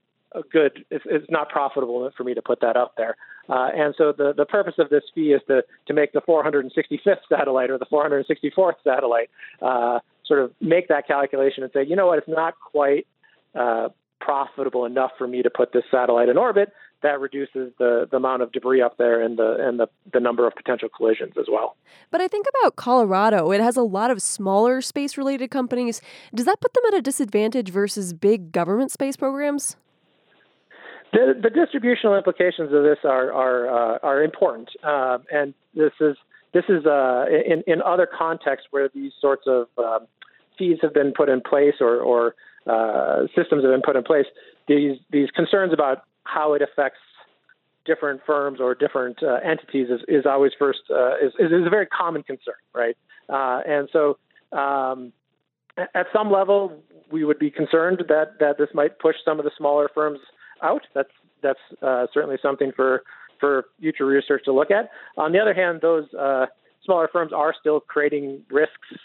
[0.51, 0.85] good.
[0.91, 3.17] It's, it's not profitable for me to put that up there.
[3.49, 7.17] Uh, and so the, the purpose of this fee is to, to make the 465th
[7.29, 12.07] satellite or the 464th satellite uh, sort of make that calculation and say, you know
[12.07, 13.07] what, it's not quite
[13.55, 13.89] uh,
[14.21, 16.73] profitable enough for me to put this satellite in orbit.
[17.03, 20.47] That reduces the, the amount of debris up there and the and the, the number
[20.47, 21.77] of potential collisions as well.
[22.13, 23.51] But I think about Colorado.
[23.51, 26.01] It has a lot of smaller space related companies.
[26.33, 29.77] Does that put them at a disadvantage versus big government space programs?
[31.13, 36.17] The, the distributional implications of this are are uh, are important, uh, and this is
[36.55, 40.07] this is uh, in in other contexts where these sorts of um,
[40.59, 42.35] fees have been put in place or or
[42.67, 44.25] uh, systems have been put in place.
[44.69, 47.01] These these concerns about how it affects
[47.85, 51.87] different firms or different uh, entities is, is always first uh, is, is a very
[51.87, 52.97] common concern, right?
[53.29, 54.19] and so.
[54.53, 55.13] Um,
[55.95, 59.51] at some level, we would be concerned that, that this might push some of the
[59.57, 60.19] smaller firms
[60.63, 60.83] out.
[60.95, 61.11] That's
[61.43, 63.03] that's uh, certainly something for
[63.41, 64.91] for future research to look at.
[65.17, 66.47] On the other hand, those uh,
[66.85, 68.99] smaller firms are still creating risks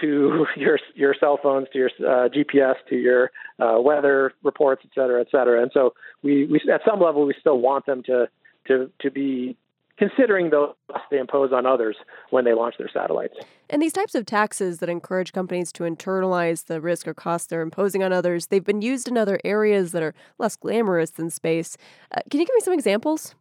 [0.00, 4.90] to your your cell phones, to your uh, GPS, to your uh, weather reports, et
[4.94, 5.62] cetera, et cetera.
[5.62, 8.28] And so we, we at some level we still want them to
[8.68, 9.56] to to be
[10.00, 10.72] considering those
[11.10, 11.94] they impose on others
[12.30, 13.34] when they launch their satellites.
[13.68, 17.60] And these types of taxes that encourage companies to internalize the risk or cost they're
[17.60, 21.76] imposing on others, they've been used in other areas that are less glamorous than space.
[22.10, 23.34] Uh, can you give me some examples?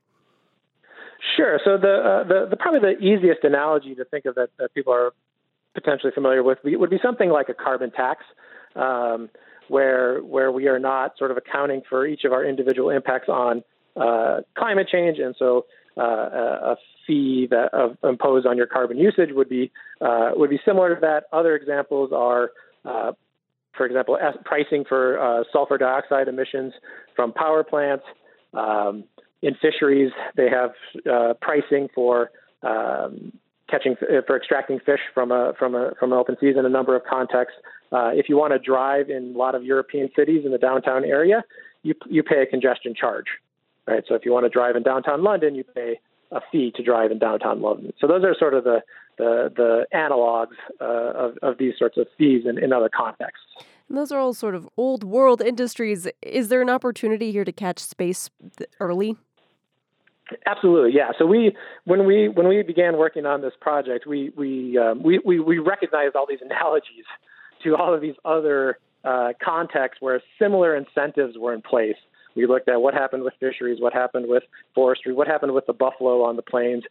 [1.37, 1.59] Sure.
[1.63, 4.93] So the, uh, the, the probably the easiest analogy to think of that, that people
[4.93, 5.11] are
[5.73, 8.25] potentially familiar with would be something like a carbon tax.
[8.75, 9.29] Um,
[9.69, 13.63] where where we are not sort of accounting for each of our individual impacts on
[13.95, 15.65] uh, climate change, and so
[15.97, 16.75] uh, a
[17.05, 19.71] fee that uh, imposed on your carbon usage would be
[20.01, 21.23] uh, would be similar to that.
[21.33, 22.51] Other examples are,
[22.85, 23.13] uh,
[23.75, 26.73] for example, pricing for uh, sulfur dioxide emissions
[27.15, 28.05] from power plants.
[28.53, 29.03] Um,
[29.41, 30.71] in fisheries, they have
[31.09, 33.31] uh, pricing for um,
[33.69, 36.65] catching uh, for extracting fish from a from a from an open season.
[36.65, 37.57] A number of contexts.
[37.91, 41.05] Uh, if you want to drive in a lot of European cities in the downtown
[41.05, 41.43] area,
[41.83, 43.25] you you pay a congestion charge,
[43.89, 44.03] right?
[44.07, 45.99] So if you want to drive in downtown London, you pay
[46.31, 47.91] a fee to drive in downtown London.
[47.99, 48.81] So those are sort of the
[49.17, 53.43] the, the analogs uh, of, of these sorts of fees in, in other contexts.
[53.89, 56.07] And those are all sort of old world industries.
[56.21, 58.29] Is there an opportunity here to catch space
[58.79, 59.17] early?
[60.45, 61.09] Absolutely, yeah.
[61.17, 65.19] So we, when we when we began working on this project, we we um, we,
[65.25, 67.05] we, we recognized all these analogies
[67.63, 71.97] to all of these other uh, contexts where similar incentives were in place.
[72.39, 75.73] We looked at what happened with fisheries, what happened with forestry, what happened with the
[75.73, 76.83] buffalo on the plains,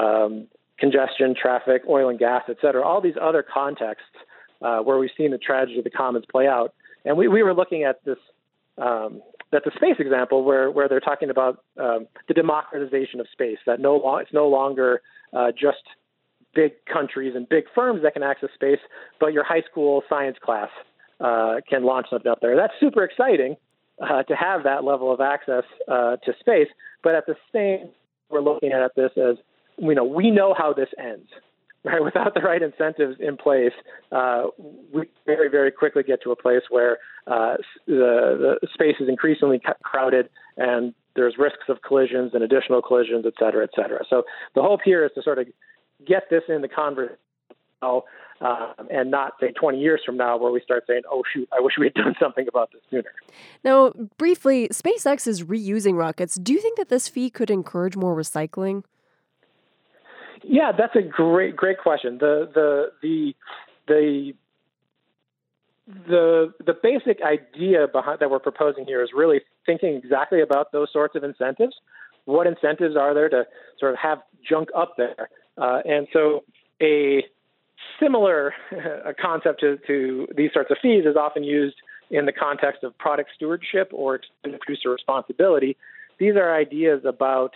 [0.00, 0.46] um,
[0.78, 2.82] congestion, traffic, oil and gas, et cetera.
[2.82, 4.16] All these other contexts
[4.62, 7.54] uh, where we've seen the tragedy of the commons play out, and we, we were
[7.54, 8.18] looking at this
[8.78, 13.58] um, that the space example where where they're talking about um, the democratization of space
[13.66, 15.84] that no lo- it's no longer uh, just
[16.54, 18.78] big countries and big firms that can access space,
[19.20, 20.70] but your high school science class
[21.20, 22.56] uh, can launch something up there.
[22.56, 23.56] That's super exciting
[24.00, 26.68] uh, to have that level of access uh, to space,
[27.02, 27.90] but at the same,
[28.30, 29.36] we're looking at this as
[29.76, 31.28] you know we know how this ends
[31.84, 32.02] right?
[32.02, 33.72] Without the right incentives in place,
[34.10, 34.44] uh,
[34.92, 39.60] we very, very quickly get to a place where uh, the, the space is increasingly
[39.82, 44.02] crowded and there's risks of collisions and additional collisions, et cetera, et cetera.
[44.08, 44.22] So
[44.54, 45.46] the hope here is to sort of
[46.06, 47.18] get this in the conversation
[47.84, 48.04] now,
[48.40, 51.60] uh, and not say 20 years from now where we start saying, oh, shoot, I
[51.60, 53.12] wish we had done something about this sooner.
[53.64, 56.34] Now, briefly, SpaceX is reusing rockets.
[56.36, 58.84] Do you think that this fee could encourage more recycling?
[60.42, 62.18] Yeah, that's a great great question.
[62.18, 63.34] The the the
[63.88, 64.32] the
[66.06, 70.88] the the basic idea behind that we're proposing here is really thinking exactly about those
[70.92, 71.74] sorts of incentives.
[72.26, 73.44] What incentives are there to
[73.80, 75.30] sort of have junk up there?
[75.56, 76.44] Uh, and so
[76.82, 77.24] a
[78.00, 78.54] similar
[79.04, 81.76] a concept to, to these sorts of fees is often used
[82.10, 84.20] in the context of product stewardship or
[84.60, 85.76] producer responsibility.
[86.18, 87.54] These are ideas about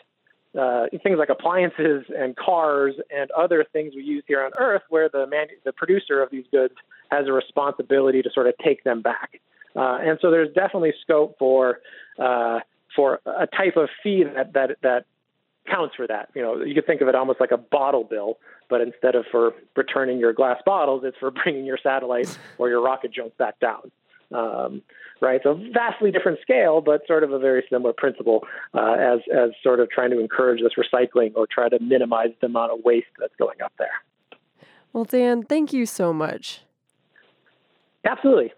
[0.58, 5.08] uh, things like appliances and cars and other things we use here on Earth, where
[5.08, 6.74] the man, the producer of these goods
[7.10, 9.40] has a responsibility to sort of take them back.
[9.76, 11.80] Uh, and so there's definitely scope for
[12.18, 12.60] uh,
[12.96, 15.04] for a type of fee that that that
[15.70, 16.30] counts for that.
[16.34, 19.24] You know, you could think of it almost like a bottle bill, but instead of
[19.30, 23.58] for returning your glass bottles, it's for bringing your satellite or your rocket junk back
[23.60, 23.90] down.
[24.30, 24.82] Um,
[25.20, 25.40] right?
[25.42, 29.80] So vastly different scale, but sort of a very similar principle uh, as as sort
[29.80, 33.34] of trying to encourage this recycling or try to minimize the amount of waste that's
[33.36, 34.02] going up there.
[34.92, 36.62] Well, Dan, thank you so much.
[38.04, 38.52] Absolutely.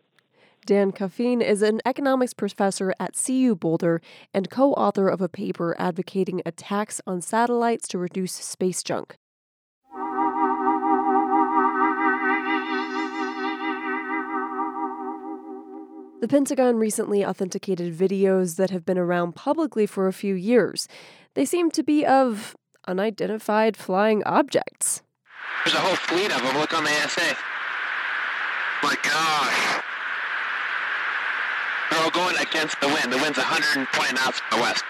[0.67, 4.01] Dan Kaffine is an economics professor at CU Boulder
[4.35, 9.17] and co author of a paper advocating a tax on satellites to reduce space junk.
[16.21, 20.87] The Pentagon recently authenticated videos that have been around publicly for a few years.
[21.35, 22.55] They seem to be of
[22.87, 25.03] unidentified flying objects.
[25.65, 26.59] There's a whole fleet of them.
[26.59, 27.37] Look on the ASA.
[28.83, 29.85] My gosh.
[32.09, 33.13] Going against the wind.
[33.13, 34.83] The wind's 120 knots the west.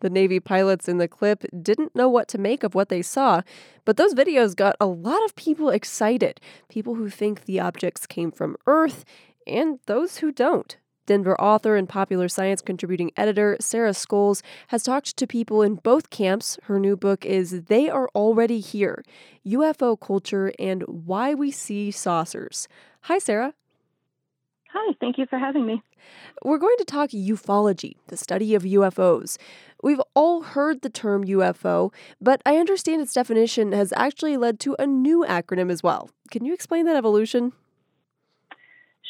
[0.00, 3.40] The Navy pilots in the clip didn't know what to make of what they saw,
[3.84, 6.40] but those videos got a lot of people excited.
[6.68, 9.04] People who think the objects came from Earth
[9.46, 10.76] and those who don't.
[11.06, 16.10] Denver author and popular science contributing editor Sarah Scoles has talked to people in both
[16.10, 16.58] camps.
[16.64, 19.02] Her new book is They Are Already Here
[19.46, 22.68] UFO Culture and Why We See Saucers.
[23.02, 23.54] Hi, Sarah.
[24.72, 25.82] Hi, thank you for having me.
[26.44, 29.38] We're going to talk ufology, the study of UFOs.
[29.82, 34.76] We've all heard the term UFO, but I understand its definition has actually led to
[34.78, 36.10] a new acronym as well.
[36.30, 37.52] Can you explain that evolution?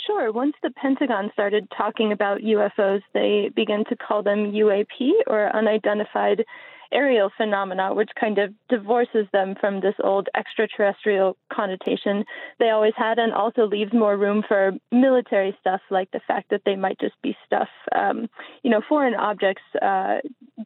[0.06, 0.30] Sure.
[0.30, 6.44] Once the Pentagon started talking about UFOs, they began to call them UAP or unidentified
[6.92, 12.24] aerial phenomena, which kind of divorces them from this old extraterrestrial connotation
[12.58, 16.62] they always had, and also leaves more room for military stuff, like the fact that
[16.64, 18.28] they might just be stuff, um,
[18.62, 20.16] you know, foreign objects uh,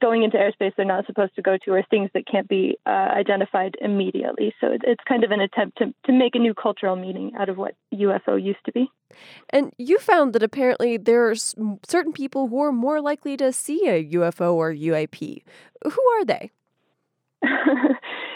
[0.00, 2.90] going into airspace they're not supposed to go to, or things that can't be uh,
[2.90, 4.54] identified immediately.
[4.60, 7.56] So it's kind of an attempt to, to make a new cultural meaning out of
[7.56, 8.90] what UFO used to be.
[9.50, 13.88] And you found that apparently there are certain people who are more likely to see
[13.88, 15.42] a UFO or UAP.
[15.84, 16.50] Who are they?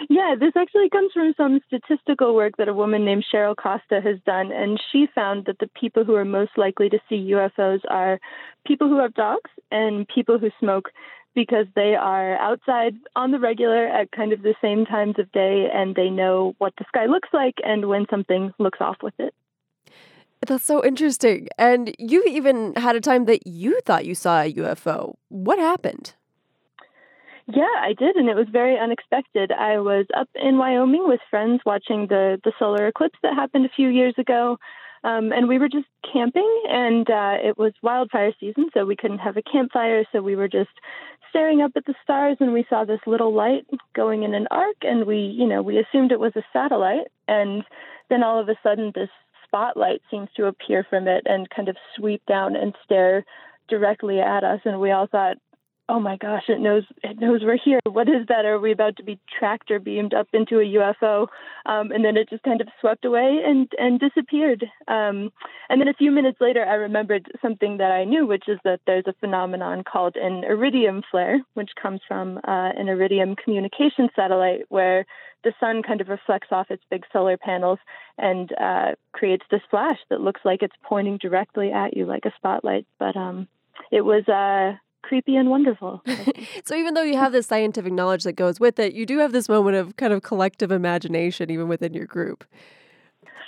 [0.08, 4.18] Yeah, this actually comes from some statistical work that a woman named Cheryl Costa has
[4.26, 8.20] done, and she found that the people who are most likely to see UFOs are
[8.66, 10.90] people who have dogs and people who smoke
[11.34, 15.68] because they are outside on the regular at kind of the same times of day
[15.72, 19.34] and they know what the sky looks like and when something looks off with it.
[20.48, 21.48] That's so interesting.
[21.58, 25.14] And you even had a time that you thought you saw a UFO.
[25.28, 26.14] What happened?
[27.46, 29.52] Yeah, I did, and it was very unexpected.
[29.52, 33.76] I was up in Wyoming with friends watching the the solar eclipse that happened a
[33.76, 34.56] few years ago,
[35.04, 39.18] um, and we were just camping, and uh, it was wildfire season, so we couldn't
[39.18, 40.70] have a campfire, so we were just
[41.28, 44.76] staring up at the stars, and we saw this little light going in an arc,
[44.80, 47.62] and we, you know, we assumed it was a satellite, and
[48.08, 49.10] then all of a sudden, this
[49.54, 53.24] spotlight seems to appear from it and kind of sweep down and stare
[53.68, 55.36] directly at us, and we all thought,
[55.88, 57.80] oh my gosh, it knows it knows we're here.
[57.84, 58.44] What is that?
[58.44, 61.26] Are we about to be tracked or beamed up into a UFO?
[61.66, 64.64] Um, and then it just kind of swept away and and disappeared.
[64.88, 65.30] Um,
[65.68, 68.80] and then a few minutes later, I remembered something that I knew, which is that
[68.86, 74.62] there's a phenomenon called an iridium flare, which comes from uh, an iridium communication satellite
[74.68, 75.04] where
[75.42, 77.78] the sun kind of reflects off its big solar panels
[78.16, 82.32] and uh, creates this flash that looks like it's pointing directly at you like a
[82.36, 82.86] spotlight.
[82.98, 83.46] But um,
[83.90, 84.78] it was uh,
[85.08, 86.02] creepy and wonderful.
[86.64, 89.32] so even though you have this scientific knowledge that goes with it, you do have
[89.32, 92.44] this moment of kind of collective imagination even within your group.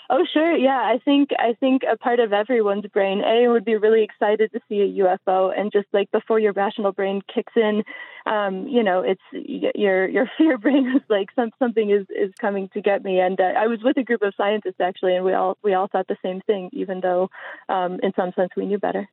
[0.08, 0.78] Oh sure, yeah.
[0.78, 4.60] I think I think a part of everyone's brain, A would be really excited to
[4.68, 7.82] see a UFO and just like before your rational brain kicks in,
[8.24, 12.68] um, you know, it's your your fear brain is like some something is is coming
[12.74, 13.18] to get me.
[13.18, 15.88] And uh, I was with a group of scientists actually and we all we all
[15.88, 17.28] thought the same thing even though
[17.68, 19.08] um, in some sense we knew better.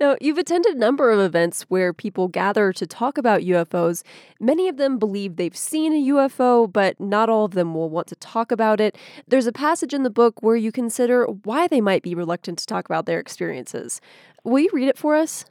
[0.00, 4.02] Now, you've attended a number of events where people gather to talk about UFOs.
[4.40, 8.06] Many of them believe they've seen a UFO, but not all of them will want
[8.08, 8.96] to talk about it.
[9.26, 12.66] There's a passage in the book where you consider why they might be reluctant to
[12.66, 14.00] talk about their experiences.
[14.44, 15.44] Will you read it for us?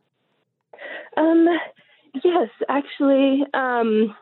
[1.18, 1.48] Um,
[2.24, 3.44] yes, actually.
[3.54, 4.16] Um,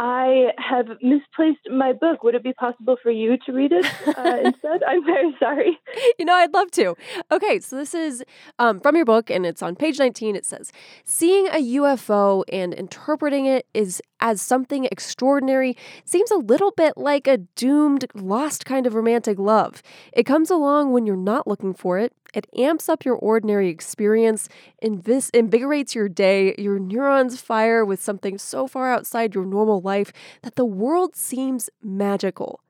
[0.00, 2.22] I have misplaced my book.
[2.22, 4.80] Would it be possible for you to read it uh, instead?
[4.86, 5.76] I'm very sorry.
[6.20, 6.94] You know, I'd love to.
[7.32, 8.22] Okay, so this is
[8.60, 10.36] um, from your book, and it's on page 19.
[10.36, 10.70] It says
[11.04, 17.26] Seeing a UFO and interpreting it is as something extraordinary seems a little bit like
[17.26, 19.82] a doomed, lost kind of romantic love.
[20.12, 22.12] It comes along when you're not looking for it.
[22.34, 24.48] It amps up your ordinary experience,
[24.82, 30.12] invis- invigorates your day, your neurons fire with something so far outside your normal life
[30.42, 32.60] that the world seems magical.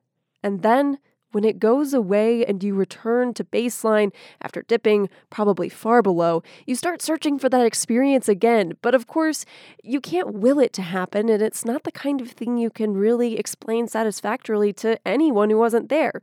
[0.43, 0.99] And then
[1.33, 6.75] when it goes away and you return to baseline after dipping probably far below, you
[6.75, 8.75] start searching for that experience again.
[8.83, 9.45] But of course,
[9.83, 12.95] you can't will it to happen, and it's not the kind of thing you can
[12.95, 16.21] really explain satisfactorily to anyone who wasn't there.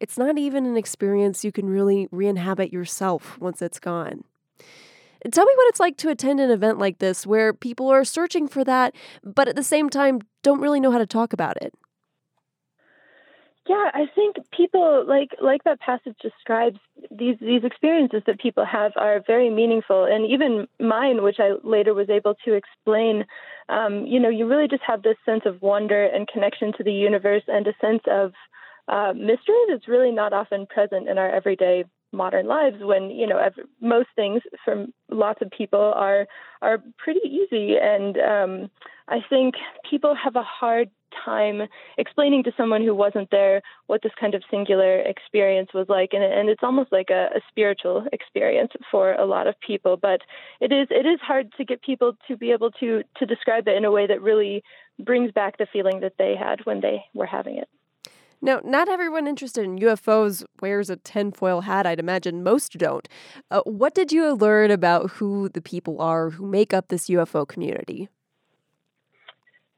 [0.00, 4.24] It's not even an experience you can really re inhabit yourself once it's gone.
[5.32, 8.46] Tell me what it's like to attend an event like this where people are searching
[8.46, 8.94] for that,
[9.24, 11.74] but at the same time don't really know how to talk about it.
[13.68, 16.78] Yeah, I think people like like that passage describes
[17.10, 21.92] these these experiences that people have are very meaningful, and even mine, which I later
[21.92, 23.24] was able to explain.
[23.68, 26.92] Um, you know, you really just have this sense of wonder and connection to the
[26.92, 28.32] universe, and a sense of
[28.86, 33.36] uh, mystery that's really not often present in our everyday modern lives when you know
[33.36, 36.26] every, most things for lots of people are
[36.62, 38.70] are pretty easy and um,
[39.08, 39.54] i think
[39.90, 40.88] people have a hard
[41.24, 41.62] time
[41.98, 46.22] explaining to someone who wasn't there what this kind of singular experience was like and,
[46.22, 50.20] and it's almost like a, a spiritual experience for a lot of people but
[50.60, 53.76] it is it is hard to get people to be able to to describe it
[53.76, 54.62] in a way that really
[54.98, 57.68] brings back the feeling that they had when they were having it
[58.42, 61.86] now, not everyone interested in UFOs wears a tinfoil hat.
[61.86, 63.08] I'd imagine most don't.
[63.50, 67.48] Uh, what did you learn about who the people are who make up this UFO
[67.48, 68.08] community?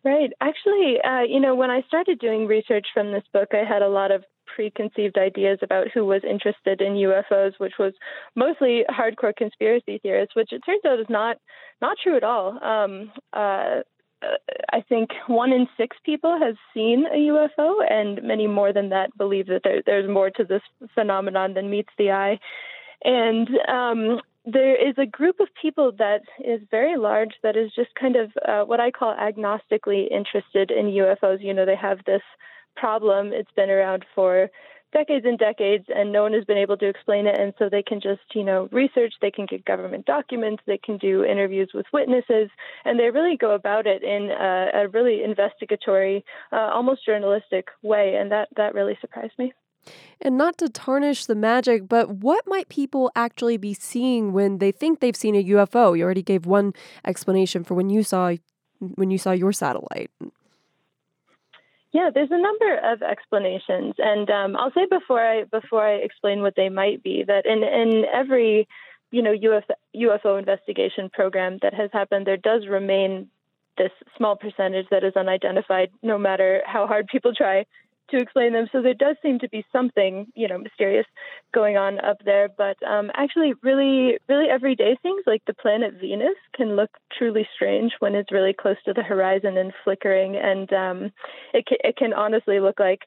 [0.09, 0.33] Right.
[0.41, 3.89] Actually, uh, you know, when I started doing research from this book, I had a
[3.89, 7.93] lot of preconceived ideas about who was interested in UFOs, which was
[8.35, 11.37] mostly hardcore conspiracy theorists, which it turns out is not
[11.83, 12.59] not true at all.
[12.65, 13.83] Um, uh,
[14.73, 19.11] I think one in six people has seen a UFO, and many more than that
[19.19, 20.63] believe that there, there's more to this
[20.95, 22.41] phenomenon than meets the eye.
[23.05, 24.21] And um,
[24.51, 28.31] there is a group of people that is very large that is just kind of
[28.47, 31.43] uh, what I call agnostically interested in UFOs.
[31.43, 32.23] You know, they have this
[32.75, 33.33] problem.
[33.33, 34.49] It's been around for
[34.91, 37.39] decades and decades, and no one has been able to explain it.
[37.39, 40.97] And so they can just, you know, research, they can get government documents, they can
[40.97, 42.49] do interviews with witnesses,
[42.87, 48.17] and they really go about it in a, a really investigatory, uh, almost journalistic way.
[48.19, 49.53] And that, that really surprised me.
[50.21, 54.73] And not to tarnish the magic, but what might people actually be seeing when they
[54.73, 55.97] think they've seen a UFO?
[55.97, 56.75] You already gave one
[57.05, 58.35] explanation for when you saw
[58.81, 60.11] when you saw your satellite.
[61.93, 66.43] Yeah, there's a number of explanations, and um, I'll say before I before I explain
[66.43, 68.69] what they might be that in in every
[69.11, 73.29] you know UFO, UFO investigation program that has happened, there does remain
[73.79, 77.65] this small percentage that is unidentified, no matter how hard people try
[78.11, 78.69] to explain them.
[78.73, 81.07] So there does seem to be something, you know, mysterious
[81.55, 82.49] going on up there.
[82.49, 87.93] But um, actually, really, really everyday things like the planet Venus can look truly strange
[88.01, 90.37] when it's really close to the horizon and flickering.
[90.37, 91.13] And um,
[91.53, 93.03] it, can, it can honestly look like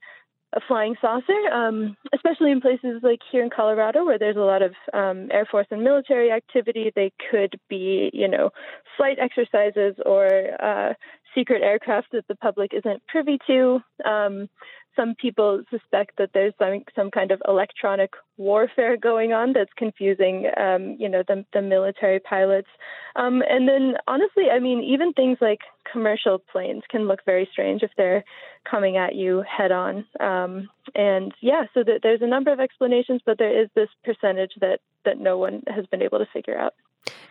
[0.53, 4.61] a flying saucer, um, especially in places like here in Colorado where there's a lot
[4.61, 6.91] of um, Air Force and military activity.
[6.93, 8.49] They could be, you know,
[8.97, 10.27] flight exercises or
[10.61, 10.93] uh,
[11.33, 13.79] secret aircraft that the public isn't privy to.
[14.03, 14.49] Um,
[14.95, 20.49] some people suspect that there's some, some kind of electronic warfare going on that's confusing,
[20.59, 22.67] um, you know, the, the military pilots.
[23.15, 25.59] Um, and then, honestly, I mean, even things like
[25.91, 28.23] commercial planes can look very strange if they're
[28.69, 30.05] coming at you head on.
[30.19, 34.51] Um, and yeah, so th- there's a number of explanations, but there is this percentage
[34.61, 36.73] that that no one has been able to figure out.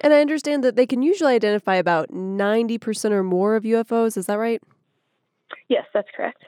[0.00, 4.16] And I understand that they can usually identify about 90% or more of UFOs.
[4.16, 4.60] Is that right?
[5.68, 6.44] Yes, that's correct.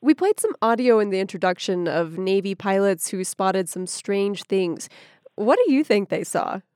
[0.00, 4.88] We played some audio in the introduction of Navy pilots who spotted some strange things.
[5.34, 6.60] What do you think they saw?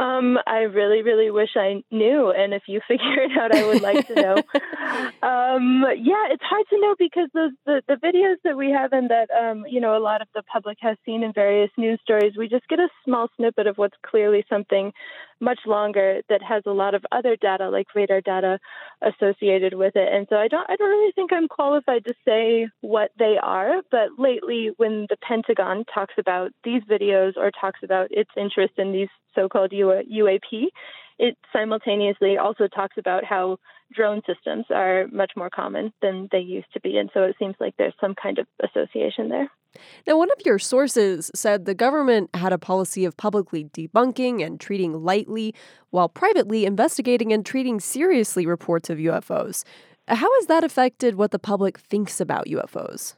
[0.00, 2.30] Um, I really, really wish I knew.
[2.30, 4.34] And if you figure it out, I would like to know.
[5.22, 9.10] um, yeah, it's hard to know because those the, the videos that we have and
[9.10, 12.32] that um, you know a lot of the public has seen in various news stories,
[12.36, 14.92] we just get a small snippet of what's clearly something
[15.40, 18.58] much longer that has a lot of other data, like radar data,
[19.02, 20.08] associated with it.
[20.12, 23.82] And so I don't I don't really think I'm qualified to say what they are.
[23.90, 28.92] But lately, when the Pentagon talks about these videos or talks about its interest in
[28.92, 30.68] these so-called UAP,
[31.20, 33.58] it simultaneously also talks about how
[33.92, 36.96] drone systems are much more common than they used to be.
[36.96, 39.50] And so it seems like there's some kind of association there.
[40.06, 44.58] Now, one of your sources said the government had a policy of publicly debunking and
[44.58, 45.54] treating lightly,
[45.90, 49.64] while privately investigating and treating seriously reports of UFOs.
[50.08, 53.14] How has that affected what the public thinks about UFOs?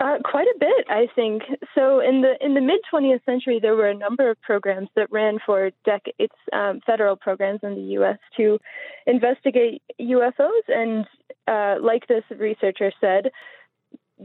[0.00, 1.42] Uh, quite a bit, I think.
[1.74, 5.12] So in the in the mid 20th century, there were a number of programs that
[5.12, 8.16] ran for decades, um, federal programs in the U.S.
[8.38, 8.58] to
[9.06, 11.04] investigate UFOs, and
[11.46, 13.30] uh, like this researcher said,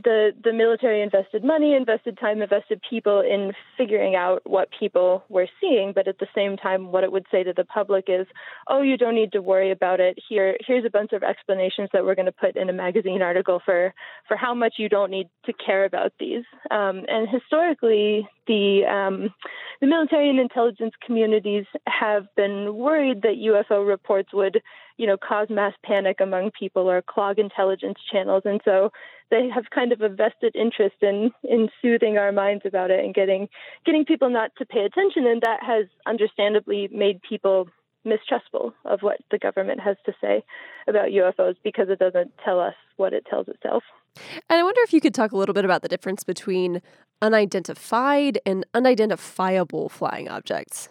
[0.04, 5.48] the the military invested money, invested time, invested people in figuring out what people were
[5.62, 5.94] seeing.
[5.94, 8.28] But at the same time, what it would say to the public is,
[8.68, 10.18] "Oh, you don't need to worry about it.
[10.28, 13.62] Here, here's a bunch of explanations that we're going to put in a magazine article
[13.64, 13.94] for
[14.28, 19.34] for how much you don't need to care about these." Um, and historically, the um,
[19.82, 24.62] the military and intelligence communities have been worried that UFO reports would,
[24.98, 28.92] you know, cause mass panic among people or clog intelligence channels, and so
[29.32, 33.14] they have kind of a vested interest in in soothing our minds about it and
[33.14, 33.48] getting
[33.86, 37.68] getting people not to pay attention, and that has understandably made people
[38.06, 40.44] mistrustful of what the government has to say
[40.88, 43.84] about UFOs because it doesn't tell us what it tells itself.
[44.50, 46.82] And I wonder if you could talk a little bit about the difference between
[47.22, 50.90] unidentified and unidentifiable flying objects.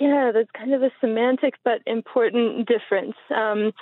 [0.00, 3.14] Yeah, that's kind of a semantic but important difference.
[3.34, 3.72] Um,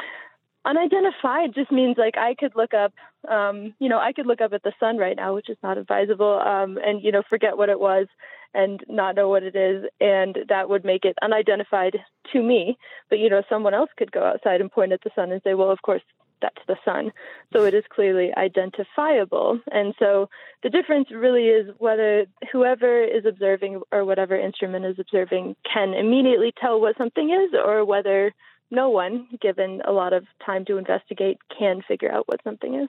[0.65, 2.93] unidentified just means like I could look up,
[3.29, 5.77] um, you know, I could look up at the sun right now, which is not
[5.77, 8.07] advisable, um, and you know, forget what it was
[8.55, 11.99] and not know what it is, and that would make it unidentified
[12.33, 12.79] to me.
[13.11, 15.55] But you know, someone else could go outside and point at the sun and say,
[15.55, 16.03] well, of course,
[16.45, 17.11] that's the sun.
[17.55, 19.61] So it is clearly identifiable.
[19.73, 20.29] And so
[20.63, 26.53] the difference really is whether whoever is observing or whatever instrument is observing can immediately
[26.61, 28.35] tell what something is, or whether
[28.71, 32.89] no one, given a lot of time to investigate, can figure out what something is.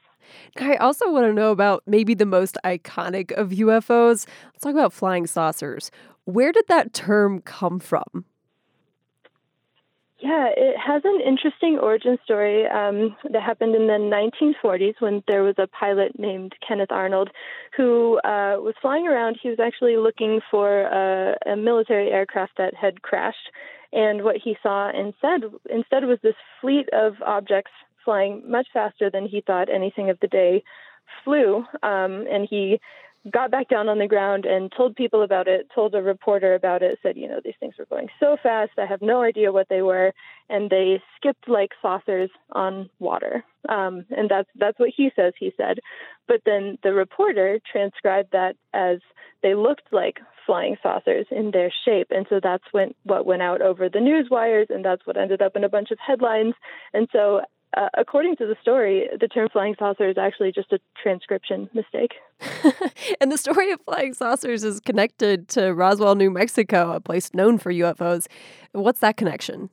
[0.58, 4.28] I also want to know about maybe the most iconic of UFOs.
[4.54, 5.92] Let's talk about flying saucers.
[6.26, 8.26] Where did that term come from?
[10.20, 13.94] Yeah, it has an interesting origin story um, that happened in the
[14.64, 17.30] 1940s when there was a pilot named Kenneth Arnold
[17.76, 19.38] who uh, was flying around.
[19.42, 23.52] He was actually looking for a, a military aircraft that had crashed
[23.96, 27.72] and what he saw instead instead was this fleet of objects
[28.04, 30.64] flying much faster than he thought anything of the day
[31.24, 31.66] flew.
[31.82, 32.80] Um, and he
[33.32, 36.82] got back down on the ground and told people about it, told a reporter about
[36.82, 39.68] it, said, you know, these things were going so fast, I have no idea what
[39.70, 40.14] they were,
[40.50, 43.44] and they skipped like saucers on water.
[43.68, 45.80] Um, and that's that's what he says he said.
[46.28, 49.00] But then the reporter transcribed that as
[49.42, 52.08] they looked like flying saucers in their shape.
[52.12, 55.42] And so that's when what went out over the news wires and that's what ended
[55.42, 56.54] up in a bunch of headlines.
[56.94, 57.42] And so
[57.76, 62.14] uh, according to the story, the term flying saucer is actually just a transcription mistake.
[63.22, 67.58] and the story of flying saucers is connected to Roswell, New Mexico, a place known
[67.58, 68.28] for UFOs.
[68.72, 69.70] What's that connection?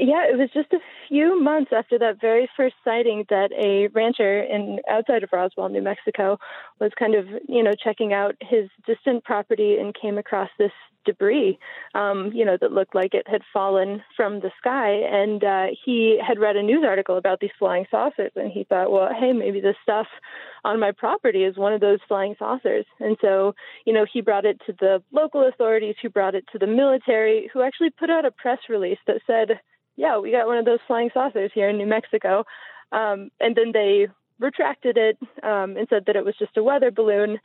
[0.00, 0.78] Yeah, it was just a
[1.08, 5.82] few months after that very first sighting that a rancher in outside of Roswell, New
[5.82, 6.38] Mexico,
[6.78, 10.70] was kind of you know checking out his distant property and came across this
[11.08, 11.58] debris,
[11.94, 14.90] um, you know, that looked like it had fallen from the sky.
[15.20, 18.92] And uh, he had read a news article about these flying saucers, and he thought,
[18.92, 20.08] well, hey, maybe this stuff
[20.64, 22.86] on my property is one of those flying saucers.
[23.00, 23.54] And so,
[23.86, 27.50] you know, he brought it to the local authorities, who brought it to the military,
[27.52, 29.60] who actually put out a press release that said,
[29.96, 32.44] yeah, we got one of those flying saucers here in New Mexico.
[32.92, 36.90] Um, and then they retracted it um, and said that it was just a weather
[36.90, 37.38] balloon.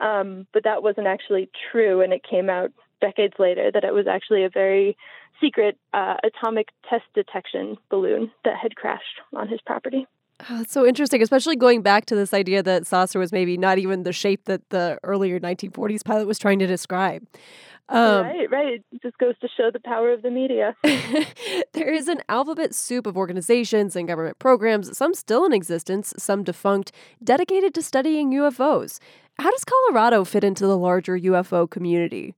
[0.00, 2.70] Um, but that wasn't actually true, and it came out
[3.00, 4.96] decades later that it was actually a very
[5.40, 10.06] secret uh, atomic test detection balloon that had crashed on his property.
[10.48, 13.78] Oh, that's so interesting, especially going back to this idea that saucer was maybe not
[13.78, 17.26] even the shape that the earlier 1940s pilot was trying to describe.
[17.88, 18.84] Um, right, right.
[18.92, 20.76] It just goes to show the power of the media.
[21.72, 26.44] there is an alphabet soup of organizations and government programs, some still in existence, some
[26.44, 26.92] defunct,
[27.24, 29.00] dedicated to studying UFOs.
[29.38, 32.34] How does Colorado fit into the larger UFO community?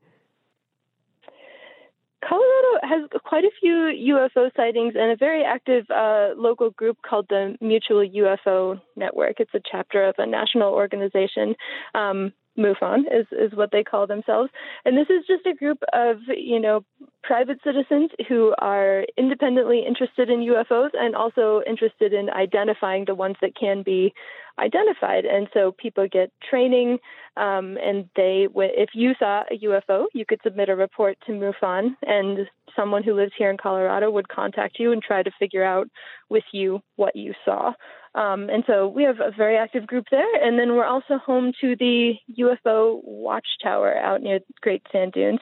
[2.23, 3.73] Colorado has quite a few
[4.15, 9.41] UFO sightings and a very active uh, local group called the Mutual UFO Network.
[9.41, 11.55] It's a chapter of a national organization.
[11.95, 14.51] Um, MUFON is, is what they call themselves.
[14.85, 16.85] And this is just a group of, you know,
[17.23, 23.37] private citizens who are independently interested in UFOs and also interested in identifying the ones
[23.41, 24.13] that can be
[24.59, 25.25] identified.
[25.25, 26.99] And so people get training,
[27.37, 31.97] um, and they, if you saw a UFO, you could submit a report to MUFON,
[32.03, 35.89] and someone who lives here in Colorado would contact you and try to figure out
[36.29, 37.73] with you what you saw.
[38.15, 40.35] Um, and so we have a very active group there.
[40.43, 45.41] And then we're also home to the UFO Watchtower out near Great Sand Dunes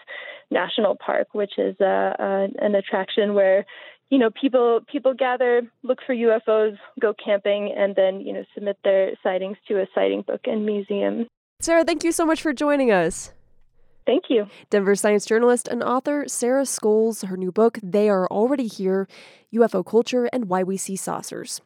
[0.51, 3.65] National Park, which is uh, an attraction where
[4.11, 8.79] you know people people gather, look for UFOs, go camping, and then you know submit
[8.85, 11.27] their sightings to a sighting book and museum.
[11.61, 13.33] Sarah, thank you so much for joining us.
[14.09, 14.47] Thank you.
[14.71, 19.07] Denver science journalist and author Sarah Scoles, her new book, They Are Already Here
[19.53, 21.61] UFO Culture and Why We See Saucers.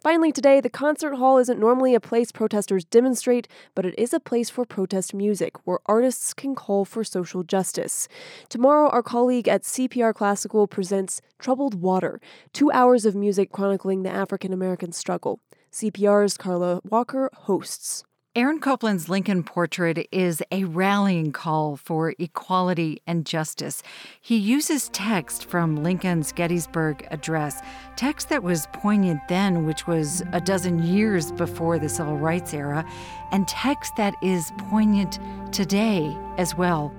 [0.00, 4.20] Finally, today, the concert hall isn't normally a place protesters demonstrate, but it is a
[4.20, 8.06] place for protest music where artists can call for social justice.
[8.48, 12.20] Tomorrow, our colleague at CPR Classical presents Troubled Water,
[12.52, 15.40] two hours of music chronicling the African American struggle.
[15.72, 18.04] CPR's Carla Walker hosts.
[18.34, 23.82] Aaron Copland's Lincoln portrait is a rallying call for equality and justice.
[24.22, 27.60] He uses text from Lincoln's Gettysburg Address,
[27.94, 32.86] text that was poignant then, which was a dozen years before the Civil Rights era,
[33.32, 35.18] and text that is poignant
[35.52, 36.90] today as well.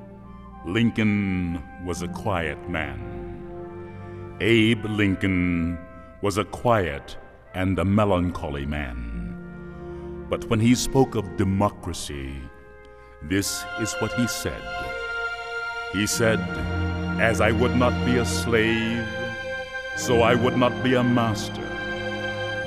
[0.67, 4.37] Lincoln was a quiet man.
[4.39, 5.79] Abe Lincoln
[6.21, 7.17] was a quiet
[7.55, 9.12] and a melancholy man.
[10.29, 12.41] But when he spoke of democracy,
[13.21, 14.61] this is what he said.
[15.93, 16.39] He said,
[17.21, 19.05] As I would not be a slave,
[19.95, 21.61] so I would not be a master.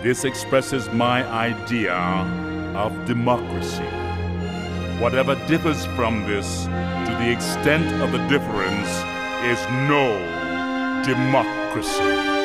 [0.03, 1.95] This expresses my idea
[2.77, 3.91] of democracy.
[5.01, 8.91] Whatever differs from this, to the extent of the difference,
[9.45, 10.07] is no
[11.05, 12.36] democracy.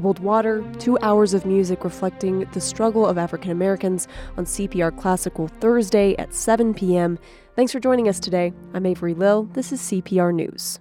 [0.00, 5.46] Troubled Water, two hours of music reflecting the struggle of African Americans on CPR Classical
[5.46, 7.18] Thursday at 7 p.m.
[7.54, 8.54] Thanks for joining us today.
[8.72, 9.42] I'm Avery Lill.
[9.52, 10.80] This is CPR News.